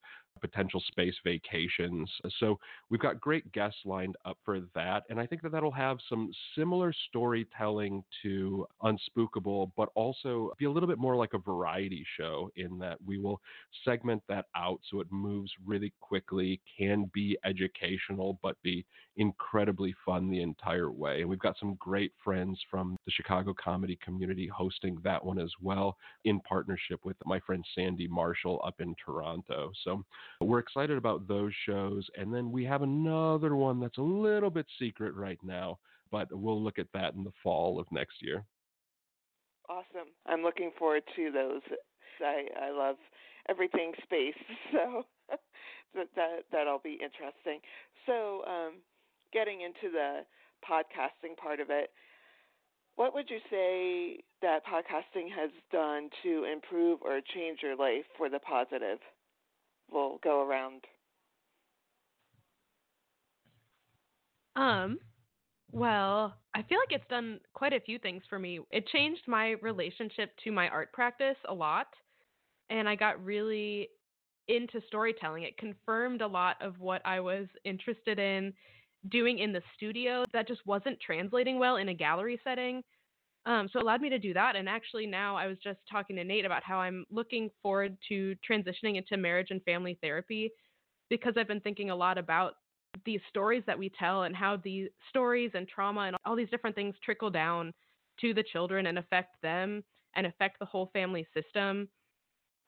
potential 0.42 0.82
space 0.88 1.16
vacations. 1.24 2.10
Uh, 2.24 2.30
so 2.40 2.60
we've 2.90 3.02
got 3.02 3.20
great 3.20 3.52
guests 3.52 3.80
lined 3.86 4.16
up 4.26 4.38
for 4.44 4.62
that. 4.74 5.04
And 5.10 5.20
I 5.20 5.26
think 5.26 5.42
that 5.42 5.52
that'll 5.52 5.72
have 5.72 5.98
some 6.10 6.32
similar 6.58 6.94
storytelling 7.10 8.04
to 8.24 8.66
Unspookable, 8.84 9.72
but 9.76 9.90
also 9.96 10.52
be 10.58 10.66
a 10.66 10.72
little 10.72 10.90
bit 10.90 10.98
more 10.98 11.16
like 11.16 11.34
a 11.34 11.40
variety 11.40 12.06
show 12.18 12.50
in 12.56 12.78
that 12.80 12.98
we 13.06 13.18
will 13.18 13.42
segment 13.84 14.22
that 14.28 14.46
out 14.56 14.80
so 14.90 15.00
it 15.00 15.08
moves 15.12 15.52
really 15.66 15.94
quickly, 16.00 16.60
can 16.78 17.10
be 17.14 17.38
educational, 17.46 18.40
but 18.42 18.62
be 18.64 18.86
incredibly 19.18 19.94
fun 20.06 20.30
the 20.30 20.42
entire 20.42 20.92
way. 20.92 21.22
And 21.22 21.30
we've 21.30 21.40
got 21.40 21.58
some 21.60 21.76
great 21.76 22.12
friends 22.24 22.60
from 22.70 22.98
the 23.06 23.12
Chicago 23.12 23.54
comedy 23.54 23.98
community 24.04 24.48
hosting 24.48 24.98
that 25.04 25.24
one 25.24 25.40
as 25.40 25.52
well 25.62 25.98
in 26.26 26.40
partnership 26.42 27.00
with 27.04 27.16
my 27.26 27.40
friend 27.40 27.64
Sandy 27.74 28.08
Marshall 28.08 28.62
up 28.66 28.76
in 28.80 28.96
Toronto. 29.04 29.72
So 29.84 30.04
we're 30.42 30.60
excited 30.60 30.98
about 30.98 31.28
those 31.28 31.54
shows. 31.66 32.08
And 32.18 32.34
then 32.34 32.52
we 32.52 32.66
have 32.66 32.82
another 32.82 33.56
one 33.56 33.80
that's 33.80 33.98
a 33.98 34.02
little 34.02 34.50
bit 34.50 34.66
secret 34.80 35.16
right 35.16 35.40
now, 35.44 35.80
but 36.12 36.28
we'll 36.32 36.62
look 36.62 36.80
at 36.80 36.92
that 36.94 37.14
in 37.14 37.24
the 37.24 37.32
fall 37.44 37.80
of 37.80 37.88
next 37.92 38.22
year. 38.22 38.44
Awesome. 39.70 40.10
I'm 40.28 40.44
looking 40.44 40.72
forward 40.78 41.04
to 41.16 41.32
those. 41.32 41.62
I, 42.22 42.68
I 42.68 42.72
love 42.72 42.98
everything 43.50 43.94
space, 44.04 44.36
so 44.72 45.06
that, 45.96 46.08
that 46.16 46.44
that'll 46.52 46.80
be 46.80 46.94
interesting. 46.94 47.60
So, 48.06 48.44
um, 48.46 48.74
getting 49.34 49.62
into 49.62 49.92
the 49.92 50.22
podcasting 50.64 51.36
part 51.36 51.60
of 51.60 51.70
it, 51.70 51.90
what 52.96 53.14
would 53.14 53.30
you 53.30 53.40
say 53.50 54.24
that 54.42 54.66
podcasting 54.66 55.30
has 55.36 55.50
done 55.72 56.10
to 56.24 56.46
improve 56.46 57.00
or 57.02 57.20
change 57.34 57.60
your 57.62 57.76
life 57.76 58.06
for 58.18 58.30
the 58.30 58.40
positive? 58.40 59.00
We'll 59.92 60.20
go 60.24 60.48
around. 60.48 60.82
Um, 64.56 65.00
well, 65.72 66.36
I 66.54 66.64
feel 66.64 66.80
like 66.80 66.92
it's 66.92 67.10
done 67.10 67.40
quite 67.54 67.74
a 67.74 67.82
few 67.82 68.00
things 68.00 68.24
for 68.30 68.40
me. 68.40 68.60
It 68.72 68.88
changed 68.88 69.24
my 69.28 69.56
relationship 69.62 70.32
to 70.44 70.52
my 70.52 70.70
art 70.70 70.94
practice 70.94 71.36
a 71.50 71.54
lot, 71.54 71.88
and 72.70 72.88
I 72.88 72.96
got 72.96 73.24
really 73.24 73.90
into 74.48 74.80
storytelling. 74.88 75.44
It 75.44 75.58
confirmed 75.58 76.22
a 76.22 76.28
lot 76.28 76.56
of 76.62 76.80
what 76.80 77.02
I 77.06 77.20
was 77.20 77.48
interested 77.64 78.20
in 78.20 78.54
doing 79.10 79.40
in 79.40 79.52
the 79.52 79.62
studio 79.76 80.24
that 80.34 80.48
just 80.48 80.66
wasn't 80.66 81.00
translating 81.00 81.60
well 81.60 81.76
in 81.78 81.90
a 81.90 81.94
gallery 81.94 82.40
setting. 82.44 82.82
Um, 83.46 83.70
so 83.72 83.80
it 83.80 83.84
allowed 83.84 84.02
me 84.02 84.10
to 84.10 84.20
do 84.20 84.34
that. 84.34 84.56
And 84.56 84.68
actually, 84.68 85.06
now 85.06 85.36
I 85.36 85.48
was 85.48 85.58
just 85.64 85.80
talking 85.90 86.16
to 86.16 86.24
Nate 86.24 86.46
about 86.46 86.64
how 86.64 86.80
I'm 86.80 87.06
looking 87.12 87.50
forward 87.62 87.98
to 88.10 88.36
transitioning 88.50 88.98
into 88.98 89.18
marriage 89.18 89.48
and 89.52 89.64
family 89.64 89.98
therapy 90.02 90.52
because 91.10 91.34
I've 91.38 91.48
been 91.48 91.62
thinking 91.62 91.92
a 91.92 91.96
lot 91.96 92.18
about 92.18 92.56
these 93.06 93.20
stories 93.30 93.64
that 93.68 93.78
we 93.78 93.92
tell 94.00 94.24
and 94.24 94.36
how 94.36 94.58
these 94.58 94.90
stories 95.10 95.52
and 95.54 95.68
trauma 95.68 96.02
and 96.02 96.16
all 96.26 96.36
these 96.36 96.50
different 96.50 96.76
things 96.76 96.96
trickle 97.04 97.30
down 97.30 97.74
to 98.22 98.34
the 98.34 98.44
children 98.52 98.88
and 98.88 98.98
affect 98.98 99.42
them 99.44 99.84
and 100.16 100.26
affect 100.26 100.60
the 100.60 100.66
whole 100.66 100.90
family 100.94 101.28
system. 101.34 101.88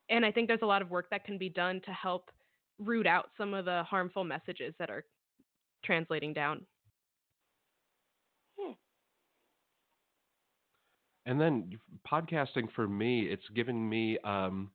And 0.10 0.26
I 0.26 0.32
think 0.32 0.48
there's 0.48 0.62
a 0.62 0.68
lot 0.68 0.82
of 0.82 0.92
work 0.92 1.10
that 1.12 1.26
can 1.26 1.38
be 1.38 1.50
done 1.50 1.82
to 1.86 1.92
help 1.92 2.30
root 2.80 3.08
out 3.08 3.32
some 3.38 3.54
of 3.54 3.66
the 3.66 3.84
harmful 3.84 4.24
messages 4.24 4.74
that 4.80 4.90
are 4.90 5.04
translating 5.84 6.34
down. 6.34 6.66
And 11.28 11.40
then 11.40 11.78
podcasting 12.10 12.72
for 12.74 12.88
me, 12.88 13.24
it's 13.24 13.48
given 13.54 13.88
me, 13.88 14.18
um, 14.24 14.72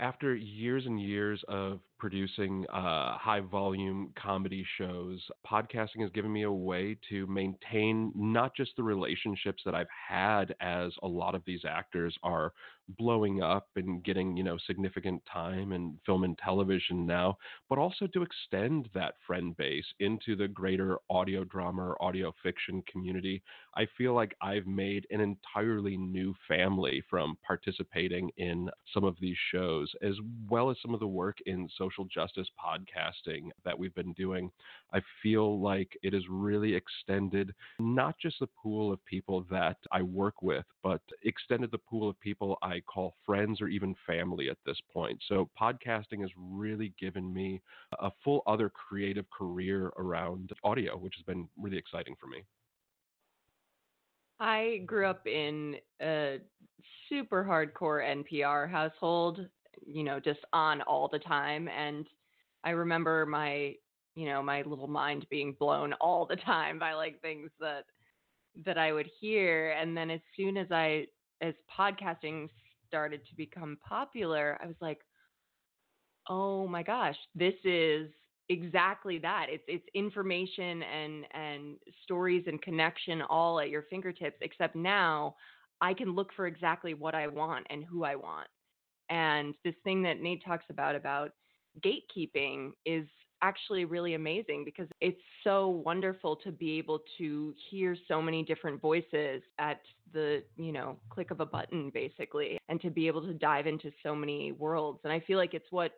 after 0.00 0.34
years 0.34 0.86
and 0.86 1.00
years 1.00 1.42
of 1.48 1.80
producing 1.98 2.64
uh, 2.72 3.16
high 3.18 3.40
volume 3.40 4.12
comedy 4.20 4.64
shows, 4.78 5.20
podcasting 5.46 6.00
has 6.00 6.10
given 6.10 6.32
me 6.32 6.42
a 6.42 6.50
way 6.52 6.96
to 7.10 7.26
maintain 7.26 8.12
not 8.14 8.54
just 8.56 8.72
the 8.76 8.82
relationships 8.82 9.62
that 9.64 9.74
I've 9.74 9.86
had 10.08 10.54
as 10.60 10.92
a 11.02 11.08
lot 11.08 11.34
of 11.34 11.42
these 11.46 11.62
actors 11.68 12.16
are 12.22 12.52
blowing 12.88 13.42
up 13.42 13.68
and 13.76 14.04
getting, 14.04 14.36
you 14.36 14.44
know, 14.44 14.56
significant 14.66 15.22
time 15.32 15.72
in 15.72 15.98
film 16.04 16.24
and 16.24 16.38
television 16.38 17.06
now, 17.06 17.36
but 17.68 17.78
also 17.78 18.06
to 18.08 18.22
extend 18.22 18.88
that 18.94 19.14
friend 19.26 19.56
base 19.56 19.86
into 20.00 20.36
the 20.36 20.48
greater 20.48 20.98
audio 21.10 21.44
drama 21.44 21.82
or 21.82 22.02
audio 22.02 22.34
fiction 22.42 22.82
community. 22.90 23.42
I 23.76 23.86
feel 23.96 24.14
like 24.14 24.36
I've 24.40 24.66
made 24.66 25.06
an 25.10 25.20
entirely 25.20 25.96
new 25.96 26.34
family 26.46 27.02
from 27.08 27.36
participating 27.46 28.30
in 28.36 28.70
some 28.92 29.04
of 29.04 29.16
these 29.20 29.36
shows, 29.52 29.90
as 30.02 30.14
well 30.48 30.70
as 30.70 30.76
some 30.82 30.94
of 30.94 31.00
the 31.00 31.06
work 31.06 31.38
in 31.46 31.68
social 31.76 32.04
justice 32.04 32.48
podcasting 32.62 33.48
that 33.64 33.78
we've 33.78 33.94
been 33.94 34.12
doing. 34.12 34.50
I 34.94 35.00
feel 35.22 35.60
like 35.60 35.98
it 36.02 36.12
has 36.12 36.22
really 36.30 36.74
extended 36.74 37.52
not 37.80 38.14
just 38.22 38.38
the 38.40 38.46
pool 38.46 38.92
of 38.92 39.04
people 39.04 39.44
that 39.50 39.76
I 39.90 40.02
work 40.02 40.40
with, 40.40 40.64
but 40.82 41.00
extended 41.24 41.70
the 41.72 41.78
pool 41.78 42.08
of 42.08 42.18
people 42.20 42.56
I 42.62 42.80
call 42.80 43.14
friends 43.26 43.60
or 43.60 43.68
even 43.68 43.94
family 44.06 44.48
at 44.48 44.58
this 44.64 44.78
point. 44.92 45.20
So 45.28 45.50
podcasting 45.60 46.20
has 46.20 46.30
really 46.38 46.94
given 47.00 47.32
me 47.32 47.60
a 47.98 48.10
full 48.22 48.42
other 48.46 48.70
creative 48.70 49.26
career 49.36 49.92
around 49.98 50.50
audio, 50.62 50.96
which 50.96 51.14
has 51.16 51.24
been 51.24 51.48
really 51.58 51.76
exciting 51.78 52.14
for 52.20 52.28
me. 52.28 52.44
I 54.40 54.82
grew 54.86 55.06
up 55.06 55.26
in 55.26 55.76
a 56.00 56.38
super 57.08 57.44
hardcore 57.44 58.24
NPR 58.24 58.70
household, 58.70 59.40
you 59.86 60.04
know, 60.04 60.20
just 60.20 60.40
on 60.52 60.82
all 60.82 61.08
the 61.10 61.18
time. 61.18 61.68
And 61.68 62.06
I 62.62 62.70
remember 62.70 63.26
my, 63.26 63.74
you 64.14 64.26
know, 64.26 64.42
my 64.42 64.62
little 64.62 64.86
mind 64.88 65.26
being 65.30 65.56
blown 65.58 65.92
all 65.94 66.26
the 66.26 66.36
time 66.36 66.78
by 66.78 66.92
like 66.94 67.20
things 67.20 67.50
that 67.60 67.84
that 68.64 68.78
I 68.78 68.92
would 68.92 69.10
hear. 69.20 69.72
And 69.72 69.96
then 69.96 70.10
as 70.10 70.20
soon 70.36 70.56
as 70.56 70.68
I 70.70 71.06
as 71.40 71.54
podcasting 71.76 72.48
started 72.86 73.26
to 73.26 73.36
become 73.36 73.78
popular, 73.86 74.58
I 74.62 74.66
was 74.66 74.76
like, 74.80 75.00
oh 76.28 76.66
my 76.66 76.82
gosh, 76.82 77.16
this 77.34 77.54
is 77.64 78.10
exactly 78.48 79.18
that 79.18 79.46
it's 79.48 79.64
it's 79.66 79.86
information 79.94 80.82
and 80.82 81.24
and 81.32 81.76
stories 82.02 82.44
and 82.46 82.60
connection 82.60 83.22
all 83.22 83.58
at 83.58 83.70
your 83.70 83.84
fingertips 83.88 84.36
except 84.42 84.76
now 84.76 85.34
i 85.80 85.94
can 85.94 86.14
look 86.14 86.28
for 86.36 86.46
exactly 86.46 86.92
what 86.92 87.14
i 87.14 87.26
want 87.26 87.66
and 87.70 87.84
who 87.84 88.04
i 88.04 88.14
want 88.14 88.46
and 89.08 89.54
this 89.64 89.74
thing 89.82 90.02
that 90.02 90.20
nate 90.20 90.42
talks 90.44 90.66
about 90.68 90.94
about 90.94 91.30
gatekeeping 91.82 92.72
is 92.84 93.06
actually 93.44 93.84
really 93.84 94.14
amazing 94.14 94.64
because 94.64 94.88
it's 95.02 95.20
so 95.42 95.68
wonderful 95.68 96.34
to 96.34 96.50
be 96.50 96.78
able 96.78 97.00
to 97.18 97.52
hear 97.70 97.94
so 98.08 98.22
many 98.22 98.42
different 98.42 98.80
voices 98.80 99.42
at 99.58 99.80
the 100.14 100.42
you 100.56 100.72
know 100.72 100.96
click 101.10 101.30
of 101.30 101.40
a 101.40 101.46
button 101.46 101.90
basically 101.92 102.56
and 102.70 102.80
to 102.80 102.88
be 102.88 103.06
able 103.06 103.20
to 103.20 103.34
dive 103.34 103.66
into 103.66 103.90
so 104.02 104.14
many 104.14 104.52
worlds. 104.52 105.00
And 105.04 105.12
i 105.12 105.20
feel 105.20 105.36
like 105.38 105.52
it's 105.52 105.70
what 105.70 105.92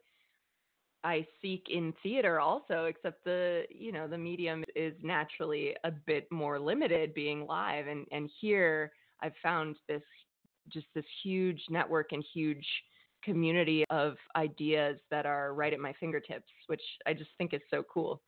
I 1.05 1.25
seek 1.41 1.67
in 1.71 1.95
theater 2.03 2.41
also, 2.41 2.87
except 2.87 3.23
the 3.23 3.63
you 3.71 3.93
know 3.93 4.09
the 4.09 4.19
medium 4.19 4.65
is 4.75 4.95
naturally 5.03 5.77
a 5.85 5.93
bit 5.93 6.27
more 6.33 6.59
limited, 6.59 7.15
being 7.15 7.47
live, 7.47 7.87
and 7.87 8.07
and 8.11 8.29
here 8.41 8.91
I've 9.23 9.37
found 9.41 9.77
this 9.89 10.03
just 10.73 10.87
this 10.97 11.05
huge 11.23 11.63
network 11.71 12.11
and 12.11 12.25
huge 12.35 12.67
community 13.23 13.85
of 13.91 14.17
ideas 14.37 14.99
that 15.11 15.27
are 15.27 15.55
right 15.55 15.73
at 15.73 15.81
my 15.81 15.93
fingertips, 16.01 16.51
which 16.67 16.83
I 17.07 17.13
just 17.15 17.31
think 17.39 17.55
is 17.55 17.61
so 17.71 17.83
cool. 17.83 18.23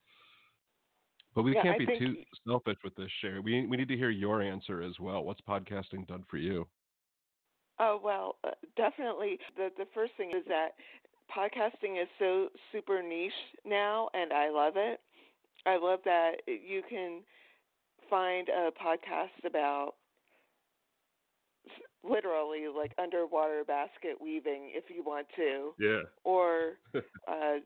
But 1.34 1.42
we 1.42 1.54
Yeah, 1.54 1.62
can't 1.62 1.74
I 1.74 1.78
be 1.78 1.86
think- 1.86 1.98
too 1.98 2.24
selfish 2.46 2.78
with 2.82 2.94
this, 2.96 3.10
Sherry. 3.20 3.40
We 3.40 3.66
we 3.66 3.76
need 3.76 3.88
to 3.88 3.96
hear 3.96 4.10
your 4.10 4.42
answer 4.42 4.82
as 4.82 4.98
well. 4.98 5.22
What's 5.24 5.40
podcasting 5.42 6.06
done 6.06 6.24
for 6.28 6.36
you? 6.38 6.66
Oh 7.78 8.00
well, 8.02 8.36
uh, 8.44 8.50
definitely. 8.76 9.38
The 9.56 9.70
the 9.76 9.86
first 9.94 10.12
thing 10.16 10.30
is 10.32 10.44
that 10.48 10.70
podcasting 11.30 12.00
is 12.02 12.08
so 12.18 12.48
super 12.72 13.02
niche 13.02 13.32
now, 13.64 14.08
and 14.14 14.32
I 14.32 14.48
love 14.50 14.76
it. 14.76 15.00
I 15.66 15.76
love 15.76 16.00
that 16.04 16.40
you 16.46 16.82
can 16.88 17.22
find 18.08 18.48
a 18.48 18.70
podcast 18.72 19.44
about 19.44 19.88
s- 19.90 20.07
literally 22.04 22.66
like 22.74 22.92
underwater 23.00 23.64
basket 23.64 24.20
weaving 24.20 24.70
if 24.74 24.84
you 24.94 25.02
want 25.02 25.26
to, 25.36 25.74
Yeah. 25.78 26.02
or 26.24 26.78
uh, 26.94 27.58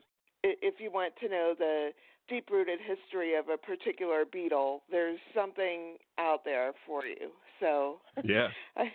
if 0.43 0.75
you 0.79 0.91
want 0.91 1.15
to 1.21 1.29
know 1.29 1.55
the 1.57 1.91
deep 2.29 2.51
rooted 2.51 2.79
history 2.81 3.35
of 3.35 3.49
a 3.49 3.57
particular 3.57 4.25
beetle, 4.25 4.83
there's 4.91 5.19
something 5.35 5.97
out 6.19 6.45
there 6.45 6.73
for 6.87 7.05
you. 7.05 7.31
So 7.61 8.01
Yeah. 8.25 8.49
I, 8.77 8.93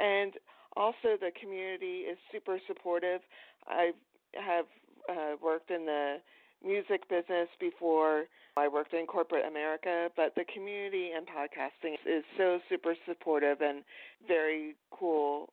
and 0.00 0.32
also 0.76 1.16
the 1.20 1.30
community 1.40 2.04
is 2.10 2.18
super 2.32 2.58
supportive. 2.66 3.20
I 3.66 3.90
have 4.34 4.66
uh, 5.08 5.36
worked 5.42 5.70
in 5.70 5.86
the 5.86 6.16
music 6.64 7.08
business 7.08 7.48
before. 7.58 8.24
I 8.56 8.68
worked 8.68 8.92
in 8.92 9.06
corporate 9.06 9.46
America, 9.46 10.08
but 10.16 10.34
the 10.34 10.44
community 10.52 11.10
and 11.16 11.26
podcasting 11.26 11.94
is 12.06 12.24
so 12.36 12.58
super 12.68 12.94
supportive 13.06 13.60
and 13.60 13.82
very 14.26 14.74
cool 14.90 15.50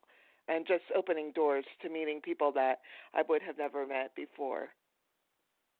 and 0.48 0.66
just 0.66 0.84
opening 0.96 1.32
doors 1.32 1.64
to 1.82 1.88
meeting 1.88 2.20
people 2.20 2.52
that 2.52 2.80
I 3.14 3.22
would 3.28 3.42
have 3.42 3.58
never 3.58 3.86
met 3.86 4.14
before. 4.16 4.68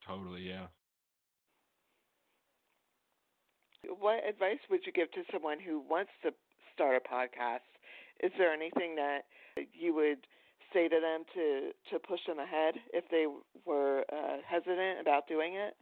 Totally, 0.07 0.43
yeah. 0.43 0.67
What 3.99 4.21
advice 4.29 4.59
would 4.71 4.81
you 4.85 4.93
give 4.93 5.11
to 5.13 5.23
someone 5.33 5.59
who 5.59 5.83
wants 5.89 6.11
to 6.23 6.33
start 6.75 7.01
a 7.03 7.09
podcast? 7.09 7.67
Is 8.23 8.33
there 8.37 8.53
anything 8.53 8.97
that 8.97 9.23
you 9.73 9.95
would 9.95 10.27
say 10.73 10.89
to 10.89 11.01
them 11.01 11.25
to 11.35 11.71
to 11.91 11.99
push 11.99 12.21
them 12.27 12.39
ahead 12.39 12.75
if 12.93 13.05
they 13.11 13.27
were 13.65 14.05
uh, 14.13 14.37
hesitant 14.47 15.01
about 15.01 15.27
doing 15.27 15.55
it? 15.55 15.75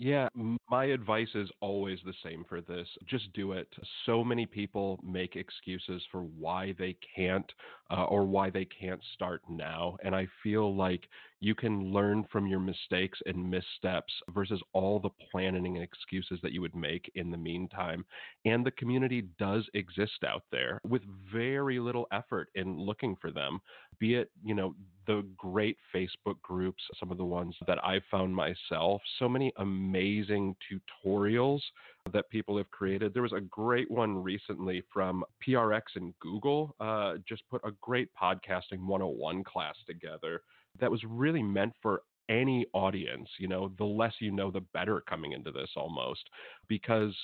Yeah, 0.00 0.28
my 0.70 0.84
advice 0.84 1.28
is 1.34 1.50
always 1.60 1.98
the 2.04 2.14
same 2.22 2.44
for 2.48 2.60
this. 2.60 2.86
Just 3.06 3.32
do 3.32 3.50
it. 3.52 3.66
So 4.06 4.22
many 4.22 4.46
people 4.46 5.00
make 5.02 5.34
excuses 5.34 6.04
for 6.12 6.22
why 6.22 6.72
they 6.78 6.96
can't 7.16 7.52
uh, 7.90 8.04
or 8.04 8.24
why 8.24 8.50
they 8.50 8.64
can't 8.64 9.02
start 9.14 9.42
now. 9.48 9.96
And 10.04 10.14
I 10.14 10.28
feel 10.42 10.76
like 10.76 11.08
you 11.40 11.54
can 11.54 11.92
learn 11.92 12.24
from 12.30 12.46
your 12.46 12.60
mistakes 12.60 13.18
and 13.26 13.50
missteps 13.50 14.12
versus 14.34 14.60
all 14.72 14.98
the 14.98 15.10
planning 15.30 15.76
and 15.76 15.84
excuses 15.84 16.38
that 16.42 16.52
you 16.52 16.60
would 16.60 16.74
make 16.74 17.10
in 17.14 17.30
the 17.30 17.36
meantime. 17.36 18.04
And 18.44 18.64
the 18.64 18.72
community 18.72 19.22
does 19.38 19.64
exist 19.74 20.24
out 20.26 20.42
there 20.50 20.80
with 20.88 21.02
very 21.32 21.78
little 21.78 22.06
effort 22.12 22.48
in 22.54 22.78
looking 22.78 23.16
for 23.20 23.30
them, 23.30 23.60
be 23.98 24.14
it, 24.14 24.30
you 24.44 24.54
know, 24.54 24.74
the 25.06 25.24
great 25.36 25.78
Facebook 25.94 26.40
groups, 26.42 26.82
some 27.00 27.10
of 27.10 27.18
the 27.18 27.24
ones 27.24 27.56
that 27.66 27.82
I've 27.84 28.02
found 28.10 28.34
myself, 28.34 29.00
so 29.18 29.28
many 29.28 29.52
amazing 29.56 30.54
tutorials 31.06 31.60
that 32.12 32.30
people 32.30 32.56
have 32.56 32.70
created. 32.70 33.12
There 33.14 33.22
was 33.22 33.32
a 33.32 33.40
great 33.40 33.90
one 33.90 34.22
recently 34.22 34.82
from 34.92 35.24
PRX 35.46 35.82
and 35.96 36.14
Google, 36.20 36.74
uh, 36.80 37.14
just 37.28 37.42
put 37.50 37.60
a 37.64 37.72
great 37.80 38.08
podcasting 38.20 38.80
101 38.86 39.44
class 39.44 39.76
together 39.86 40.42
that 40.80 40.90
was 40.90 41.02
really 41.04 41.42
meant 41.42 41.72
for 41.82 42.02
any 42.28 42.66
audience. 42.72 43.28
You 43.38 43.48
know, 43.48 43.72
the 43.78 43.84
less 43.84 44.14
you 44.20 44.30
know, 44.30 44.50
the 44.50 44.64
better 44.72 45.02
coming 45.08 45.32
into 45.32 45.50
this 45.50 45.70
almost, 45.76 46.28
because 46.68 47.14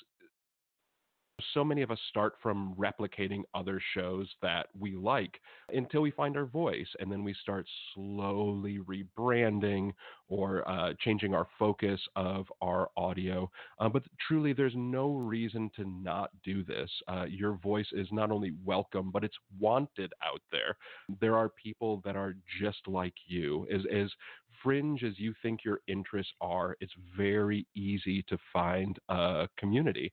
so 1.53 1.65
many 1.65 1.83
of 1.83 1.91
us 1.91 1.99
start 2.09 2.35
from 2.43 2.75
replicating 2.79 3.43
other 3.55 3.81
shows 3.95 4.29
that 4.43 4.69
we 4.79 4.95
like 4.95 5.41
until 5.71 6.01
we 6.01 6.11
find 6.11 6.37
our 6.37 6.47
voice 6.47 6.89
and 7.01 7.11
then 7.11 7.25
we 7.25 7.35
start 7.43 7.67
slowly 7.95 8.79
rebranding 8.81 9.93
or 10.29 10.69
uh, 10.69 10.93
changing 11.01 11.35
our 11.35 11.47
focus 11.59 12.01
of 12.17 12.47
our 12.63 12.89
audio 12.97 13.51
uh, 13.79 13.89
but 13.89 14.03
truly 14.27 14.53
there's 14.53 14.75
no 14.77 15.15
reason 15.15 15.71
to 15.75 15.85
not 15.85 16.31
do 16.45 16.63
this 16.63 16.91
uh, 17.09 17.25
your 17.25 17.55
voice 17.55 17.89
is 17.93 18.09
not 18.13 18.31
only 18.31 18.53
welcome 18.65 19.11
but 19.11 19.25
it's 19.25 19.35
wanted 19.59 20.13
out 20.25 20.41
there. 20.51 20.77
There 21.21 21.37
are 21.37 21.49
people 21.49 22.03
that 22.05 22.17
are 22.17 22.35
just 22.61 22.87
like 22.87 23.15
you. 23.27 23.67
As, 23.73 23.83
as 23.93 24.11
fringe 24.65 25.05
as 25.05 25.19
you 25.19 25.33
think 25.43 25.65
your 25.65 25.79
interests 25.87 26.33
are 26.41 26.77
it's 26.81 26.95
very 27.17 27.65
easy 27.77 28.25
to 28.25 28.37
find 28.53 28.99
a 29.11 29.47
community 29.57 30.13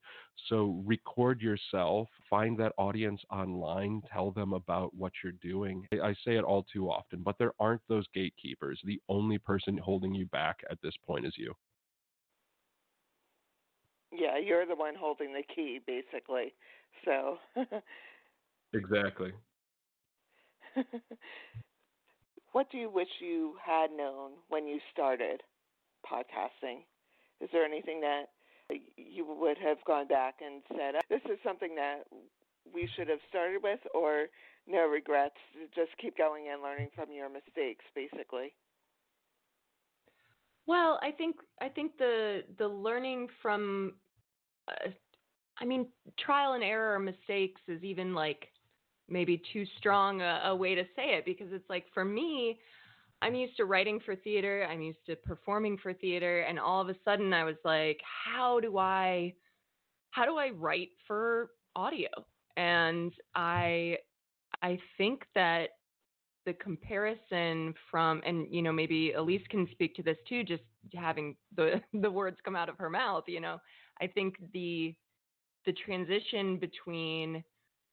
so 0.49 0.81
record 0.85 1.41
yourself, 1.41 2.07
find 2.29 2.57
that 2.59 2.73
audience 2.77 3.21
online, 3.29 4.01
tell 4.11 4.31
them 4.31 4.53
about 4.53 4.93
what 4.93 5.13
you're 5.23 5.33
doing. 5.33 5.87
I 5.93 6.11
I 6.11 6.13
say 6.25 6.35
it 6.35 6.43
all 6.43 6.63
too 6.63 6.89
often, 6.89 7.21
but 7.23 7.37
there 7.37 7.53
aren't 7.59 7.81
those 7.87 8.05
gatekeepers. 8.13 8.81
The 8.83 8.99
only 9.07 9.37
person 9.37 9.77
holding 9.77 10.13
you 10.13 10.25
back 10.27 10.61
at 10.69 10.81
this 10.81 10.95
point 11.05 11.25
is 11.25 11.33
you. 11.37 11.53
Yeah, 14.11 14.37
you're 14.37 14.65
the 14.65 14.75
one 14.75 14.95
holding 14.95 15.33
the 15.33 15.43
key, 15.55 15.79
basically. 15.85 16.53
So, 17.05 17.37
Exactly. 18.73 19.31
what 22.51 22.69
do 22.71 22.77
you 22.77 22.89
wish 22.89 23.07
you 23.19 23.55
had 23.63 23.91
known 23.91 24.31
when 24.49 24.67
you 24.67 24.79
started 24.91 25.41
podcasting? 26.05 26.83
Is 27.39 27.49
there 27.51 27.65
anything 27.65 28.01
that 28.01 28.25
you 28.97 29.25
would 29.25 29.57
have 29.57 29.77
gone 29.85 30.07
back 30.07 30.35
and 30.45 30.61
said, 30.69 30.95
this 31.09 31.21
is 31.25 31.37
something 31.43 31.75
that 31.75 32.03
we 32.73 32.87
should 32.95 33.07
have 33.09 33.19
started 33.27 33.61
with, 33.63 33.79
or 33.93 34.27
no 34.67 34.87
regrets, 34.87 35.35
just 35.75 35.89
keep 35.99 36.17
going 36.17 36.45
and 36.51 36.61
learning 36.61 36.89
from 36.95 37.11
your 37.11 37.29
mistakes, 37.29 37.83
basically? 37.95 38.53
Well, 40.67 40.99
I 41.01 41.11
think 41.11 41.37
I 41.59 41.69
think 41.69 41.97
the 41.97 42.43
the 42.57 42.67
learning 42.67 43.27
from, 43.41 43.95
uh, 44.67 44.89
I 45.59 45.65
mean, 45.65 45.87
trial 46.19 46.53
and 46.53 46.63
error 46.63 46.99
mistakes 46.99 47.61
is 47.67 47.83
even 47.83 48.13
like 48.13 48.47
maybe 49.09 49.41
too 49.51 49.65
strong 49.77 50.21
a, 50.21 50.41
a 50.45 50.55
way 50.55 50.75
to 50.75 50.83
say 50.95 51.15
it 51.15 51.25
because 51.25 51.47
it's 51.51 51.69
like 51.69 51.85
for 51.93 52.05
me, 52.05 52.59
I'm 53.21 53.35
used 53.35 53.57
to 53.57 53.65
writing 53.65 53.99
for 54.03 54.15
theater, 54.15 54.67
I'm 54.69 54.81
used 54.81 55.05
to 55.07 55.15
performing 55.15 55.77
for 55.77 55.93
theater, 55.93 56.41
and 56.41 56.59
all 56.59 56.81
of 56.81 56.89
a 56.89 56.95
sudden 57.05 57.33
I 57.33 57.43
was 57.43 57.57
like, 57.63 57.99
how 58.25 58.59
do 58.59 58.77
I 58.77 59.33
how 60.11 60.25
do 60.25 60.37
I 60.37 60.49
write 60.49 60.89
for 61.07 61.51
audio? 61.75 62.09
And 62.57 63.13
I 63.35 63.97
I 64.61 64.77
think 64.97 65.23
that 65.35 65.69
the 66.45 66.53
comparison 66.53 67.73
from 67.89 68.21
and 68.25 68.47
you 68.49 68.61
know 68.61 68.71
maybe 68.71 69.13
Elise 69.13 69.45
can 69.49 69.67
speak 69.71 69.95
to 69.95 70.03
this 70.03 70.17
too 70.27 70.43
just 70.43 70.63
having 70.95 71.35
the 71.55 71.81
the 72.01 72.09
words 72.09 72.37
come 72.43 72.55
out 72.55 72.69
of 72.69 72.77
her 72.77 72.89
mouth 72.89 73.23
you 73.27 73.39
know 73.39 73.59
I 74.01 74.07
think 74.07 74.35
the 74.53 74.95
the 75.65 75.73
transition 75.73 76.57
between 76.57 77.43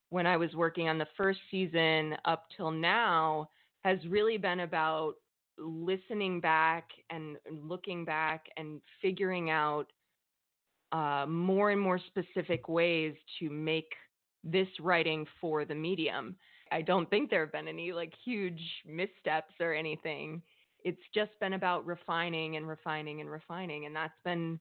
when 0.09 0.25
I 0.25 0.37
was 0.37 0.53
working 0.55 0.89
on 0.89 0.97
the 0.97 1.07
first 1.15 1.39
season 1.51 2.15
up 2.25 2.45
till 2.55 2.71
now 2.71 3.49
has 3.83 3.99
really 4.07 4.37
been 4.37 4.61
about 4.61 5.13
listening 5.57 6.39
back 6.39 6.89
and 7.09 7.37
looking 7.51 8.05
back 8.05 8.45
and 8.57 8.81
figuring 9.01 9.49
out 9.49 9.85
uh, 10.91 11.25
more 11.27 11.71
and 11.71 11.79
more 11.79 11.99
specific 11.99 12.67
ways 12.67 13.13
to 13.39 13.49
make 13.49 13.91
this 14.43 14.67
writing 14.79 15.25
for 15.39 15.65
the 15.65 15.75
medium. 15.75 16.35
I 16.71 16.81
don't 16.81 17.09
think 17.09 17.29
there 17.29 17.41
have 17.41 17.51
been 17.51 17.67
any 17.67 17.91
like 17.91 18.13
huge 18.23 18.61
missteps 18.85 19.53
or 19.59 19.73
anything. 19.73 20.41
It's 20.83 21.01
just 21.13 21.31
been 21.39 21.53
about 21.53 21.85
refining 21.85 22.55
and 22.55 22.67
refining 22.67 23.21
and 23.21 23.29
refining. 23.29 23.85
And 23.85 23.95
that's 23.95 24.13
been 24.23 24.59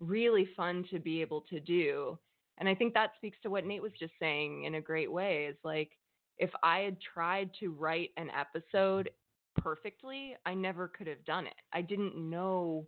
really 0.00 0.48
fun 0.56 0.84
to 0.90 0.98
be 0.98 1.20
able 1.22 1.42
to 1.42 1.60
do. 1.60 2.18
And 2.58 2.68
I 2.68 2.74
think 2.74 2.94
that 2.94 3.12
speaks 3.16 3.38
to 3.42 3.50
what 3.50 3.66
Nate 3.66 3.82
was 3.82 3.92
just 3.98 4.14
saying 4.18 4.64
in 4.64 4.76
a 4.76 4.80
great 4.80 5.10
way 5.10 5.46
is 5.46 5.56
like, 5.62 5.90
if 6.38 6.50
I 6.62 6.80
had 6.80 6.96
tried 7.00 7.50
to 7.60 7.72
write 7.72 8.10
an 8.16 8.30
episode 8.30 9.10
perfectly, 9.56 10.36
I 10.44 10.54
never 10.54 10.88
could 10.88 11.06
have 11.06 11.24
done 11.24 11.46
it. 11.46 11.54
I 11.72 11.82
didn't 11.82 12.16
know 12.16 12.86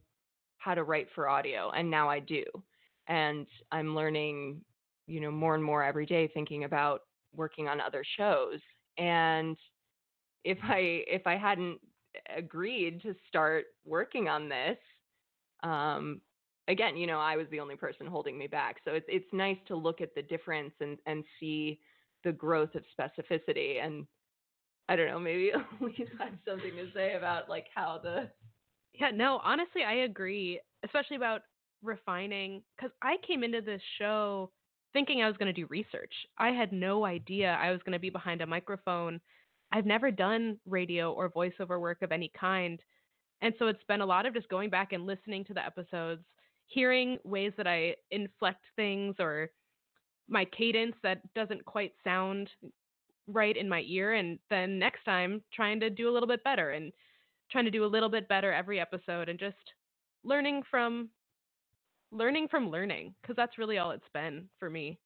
how 0.59 0.75
to 0.75 0.85
write 0.85 1.09
for 1.15 1.29
audio, 1.29 1.71
and 1.71 1.91
now 1.91 2.09
I 2.09 2.21
do. 2.21 2.45
And 3.07 3.47
I'm 3.73 3.95
learning, 3.95 4.61
you 5.07 5.21
know, 5.21 5.31
more 5.31 5.55
and 5.55 5.65
more 5.65 5.83
every 5.83 6.05
day 6.05 6.29
thinking 6.29 6.65
about 6.65 7.03
working 7.35 7.69
on 7.69 7.81
other 7.81 8.05
shows. 8.19 8.61
And 8.99 9.57
if 10.45 10.59
I 10.63 11.05
if 11.07 11.27
I 11.27 11.37
hadn't 11.37 11.79
agreed 12.37 13.03
to 13.03 13.15
start 13.29 13.67
working 13.85 14.29
on 14.29 14.49
this, 14.49 14.79
um, 15.63 16.21
again, 16.69 16.97
you 16.97 17.07
know, 17.07 17.19
I 17.19 17.37
was 17.37 17.47
the 17.51 17.61
only 17.61 17.77
person 17.77 18.07
holding 18.07 18.39
me 18.39 18.47
back. 18.47 18.77
So 18.85 18.93
it's 18.93 19.07
it's 19.09 19.33
nice 19.33 19.59
to 19.67 19.77
look 19.77 20.01
at 20.01 20.15
the 20.15 20.23
difference 20.23 20.73
and 20.81 20.99
and 21.07 21.25
see 21.41 21.81
the 22.25 22.33
growth 22.33 22.75
of 22.75 22.85
specificity. 22.99 23.85
And 23.85 24.07
I 24.89 24.97
don't 24.97 25.09
know, 25.09 25.19
maybe 25.19 25.51
Elise 25.81 26.09
had 26.19 26.39
something 26.47 26.73
to 26.77 26.87
say 26.95 27.15
about 27.15 27.49
like 27.49 27.67
how 27.75 28.01
the. 28.03 28.31
Yeah, 28.95 29.11
no, 29.15 29.41
honestly, 29.45 29.83
I 29.87 29.95
agree, 30.05 30.61
especially 30.85 31.17
about 31.17 31.43
refining 31.83 32.63
because 32.77 32.91
I 33.03 33.17
came 33.27 33.45
into 33.45 33.61
this 33.61 33.83
show 33.99 34.51
thinking 34.93 35.23
I 35.23 35.29
was 35.29 35.37
going 35.37 35.53
to 35.55 35.61
do 35.61 35.67
research. 35.69 36.13
I 36.39 36.51
had 36.51 36.73
no 36.73 37.05
idea 37.05 37.59
I 37.61 37.71
was 37.71 37.81
going 37.85 37.93
to 37.93 38.01
be 38.01 38.11
behind 38.11 38.41
a 38.41 38.47
microphone. 38.47 39.21
I've 39.71 39.87
never 39.87 40.11
done 40.11 40.59
radio 40.67 41.13
or 41.13 41.31
voiceover 41.31 41.81
work 41.81 42.03
of 42.03 42.11
any 42.11 42.33
kind. 42.39 42.81
And 43.43 43.55
so 43.59 43.69
it's 43.69 43.83
been 43.87 44.01
a 44.01 44.07
lot 44.07 44.27
of 44.27 44.35
just 44.35 44.49
going 44.49 44.71
back 44.71 44.93
and 44.93 45.07
listening 45.07 45.45
to 45.45 45.55
the 45.55 45.65
episodes, 45.65 46.25
hearing 46.69 47.19
ways 47.25 47.53
that 47.57 47.67
I 47.67 47.97
inflect 48.11 48.65
things 48.77 49.17
or 49.19 49.51
my 50.29 50.45
cadence 50.45 50.95
that 51.03 51.23
doesn't 51.35 51.65
quite 51.65 51.93
sound 52.05 52.51
right 53.27 53.57
in 53.57 53.69
my 53.69 53.83
ear. 53.87 54.15
And 54.15 54.39
then 54.51 54.79
next 54.79 55.05
time, 55.05 55.43
trying 55.53 55.81
to 55.81 55.91
do 55.91 56.09
a 56.09 56.13
little 56.13 56.29
bit 56.29 56.45
better 56.45 56.71
and 56.71 56.93
trying 57.51 57.65
to 57.65 57.71
do 57.71 57.85
a 57.85 57.87
little 57.87 58.11
bit 58.11 58.29
better 58.29 58.53
every 58.53 58.79
episode 58.79 59.29
and 59.29 59.39
just 59.39 59.57
learning 60.25 60.63
from 60.71 61.09
learning 62.11 62.49
from 62.49 62.71
learning 62.71 63.15
because 63.21 63.37
that's 63.37 63.59
really 63.59 63.79
all 63.79 63.91
it's 63.91 64.09
been 64.13 64.49
for 64.59 64.71
me. 64.71 64.99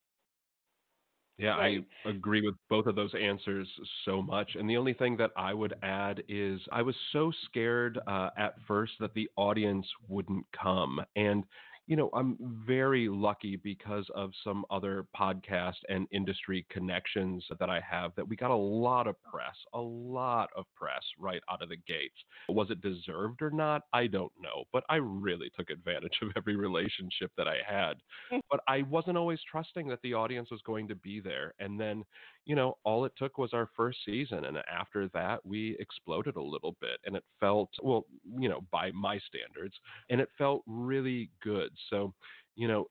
Yeah, 1.43 1.57
right. 1.57 1.83
I 2.05 2.09
agree 2.09 2.41
with 2.41 2.55
both 2.71 2.87
of 2.87 2.95
those 2.95 3.13
answers 3.15 3.69
so 4.05 4.23
much. 4.23 4.55
And 4.55 4.71
the 4.71 4.77
only 4.77 4.95
thing 4.95 5.17
that 5.17 5.33
I 5.37 5.53
would 5.53 5.75
add 5.83 6.23
is 6.29 6.61
I 6.71 6.83
was 6.83 6.95
so 7.13 7.33
scared 7.47 7.99
uh, 8.07 8.31
at 8.39 8.55
first 8.69 8.93
that 9.01 9.15
the 9.15 9.29
audience 9.37 9.87
wouldn't 10.09 10.47
come. 10.53 11.01
And 11.17 11.45
you 11.93 11.97
know, 11.97 12.09
I'm 12.15 12.39
very 12.67 13.07
lucky 13.07 13.57
because 13.57 14.07
of 14.15 14.31
some 14.43 14.65
other 14.71 15.05
podcast 15.15 15.77
and 15.91 16.07
industry 16.11 16.65
connections 16.71 17.45
that 17.61 17.69
I 17.69 17.83
have 17.87 18.13
that 18.17 18.27
we 18.27 18.35
got 18.35 18.51
a 18.51 18.57
lot 18.57 19.07
of 19.07 19.23
press, 19.23 19.55
a 19.75 19.79
lot 19.79 20.49
of 20.57 20.65
press 20.75 21.03
right 21.19 21.43
out 21.51 21.61
of 21.61 21.69
the 21.69 21.77
gates. 21.77 22.17
Was 22.49 22.71
it 22.71 22.81
deserved 22.81 23.43
or 23.43 23.51
not? 23.51 23.83
I 23.93 24.07
don't 24.07 24.33
know, 24.41 24.65
but 24.73 24.85
I 24.89 24.97
really 24.97 25.51
took 25.55 25.69
advantage 25.69 26.19
of 26.23 26.31
every 26.35 26.57
relationship 26.57 27.31
that 27.37 27.47
I 27.47 27.57
had. 27.63 27.99
Mm. 28.33 28.41
but 28.51 28.61
I 28.67 28.85
wasn't 28.89 29.19
always 29.19 29.41
trusting 29.51 29.87
that 29.89 30.01
the 30.03 30.15
audience 30.15 30.51
was 30.51 30.63
going 30.63 30.89
to 30.89 30.95
be 30.95 31.21
there. 31.21 31.53
And 31.61 31.79
then, 31.79 32.05
you 32.45 32.57
know, 32.57 32.77
all 32.85 33.05
it 33.05 33.13
took 33.17 33.39
was 33.39 33.53
our 33.53 33.69
first 33.77 33.99
season. 34.05 34.45
And 34.45 34.59
after 34.71 35.09
that, 35.09 35.45
we 35.45 35.77
exploded 35.79 36.37
a 36.37 36.43
little 36.43 36.77
bit 36.81 36.99
and 37.05 37.17
it 37.17 37.25
felt, 37.41 37.71
well, 37.83 38.07
you 38.39 38.49
know, 38.49 38.63
by 38.71 38.91
my 38.93 39.19
standards, 39.19 39.75
and 40.11 40.21
it 40.21 40.29
felt 40.37 40.63
really 40.67 41.31
good. 41.43 41.71
So, 41.89 42.15
you 42.57 42.69
know, 42.69 42.89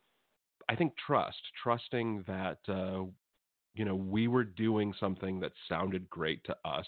I 0.69 0.75
think 0.75 0.93
trust, 1.05 1.41
trusting 1.61 2.23
that, 2.27 2.59
uh, 2.67 3.05
you 3.73 3.85
know, 3.85 3.95
we 3.95 4.27
were 4.27 4.43
doing 4.43 4.93
something 4.99 5.39
that 5.39 5.53
sounded 5.69 6.09
great 6.09 6.43
to 6.45 6.55
us 6.65 6.85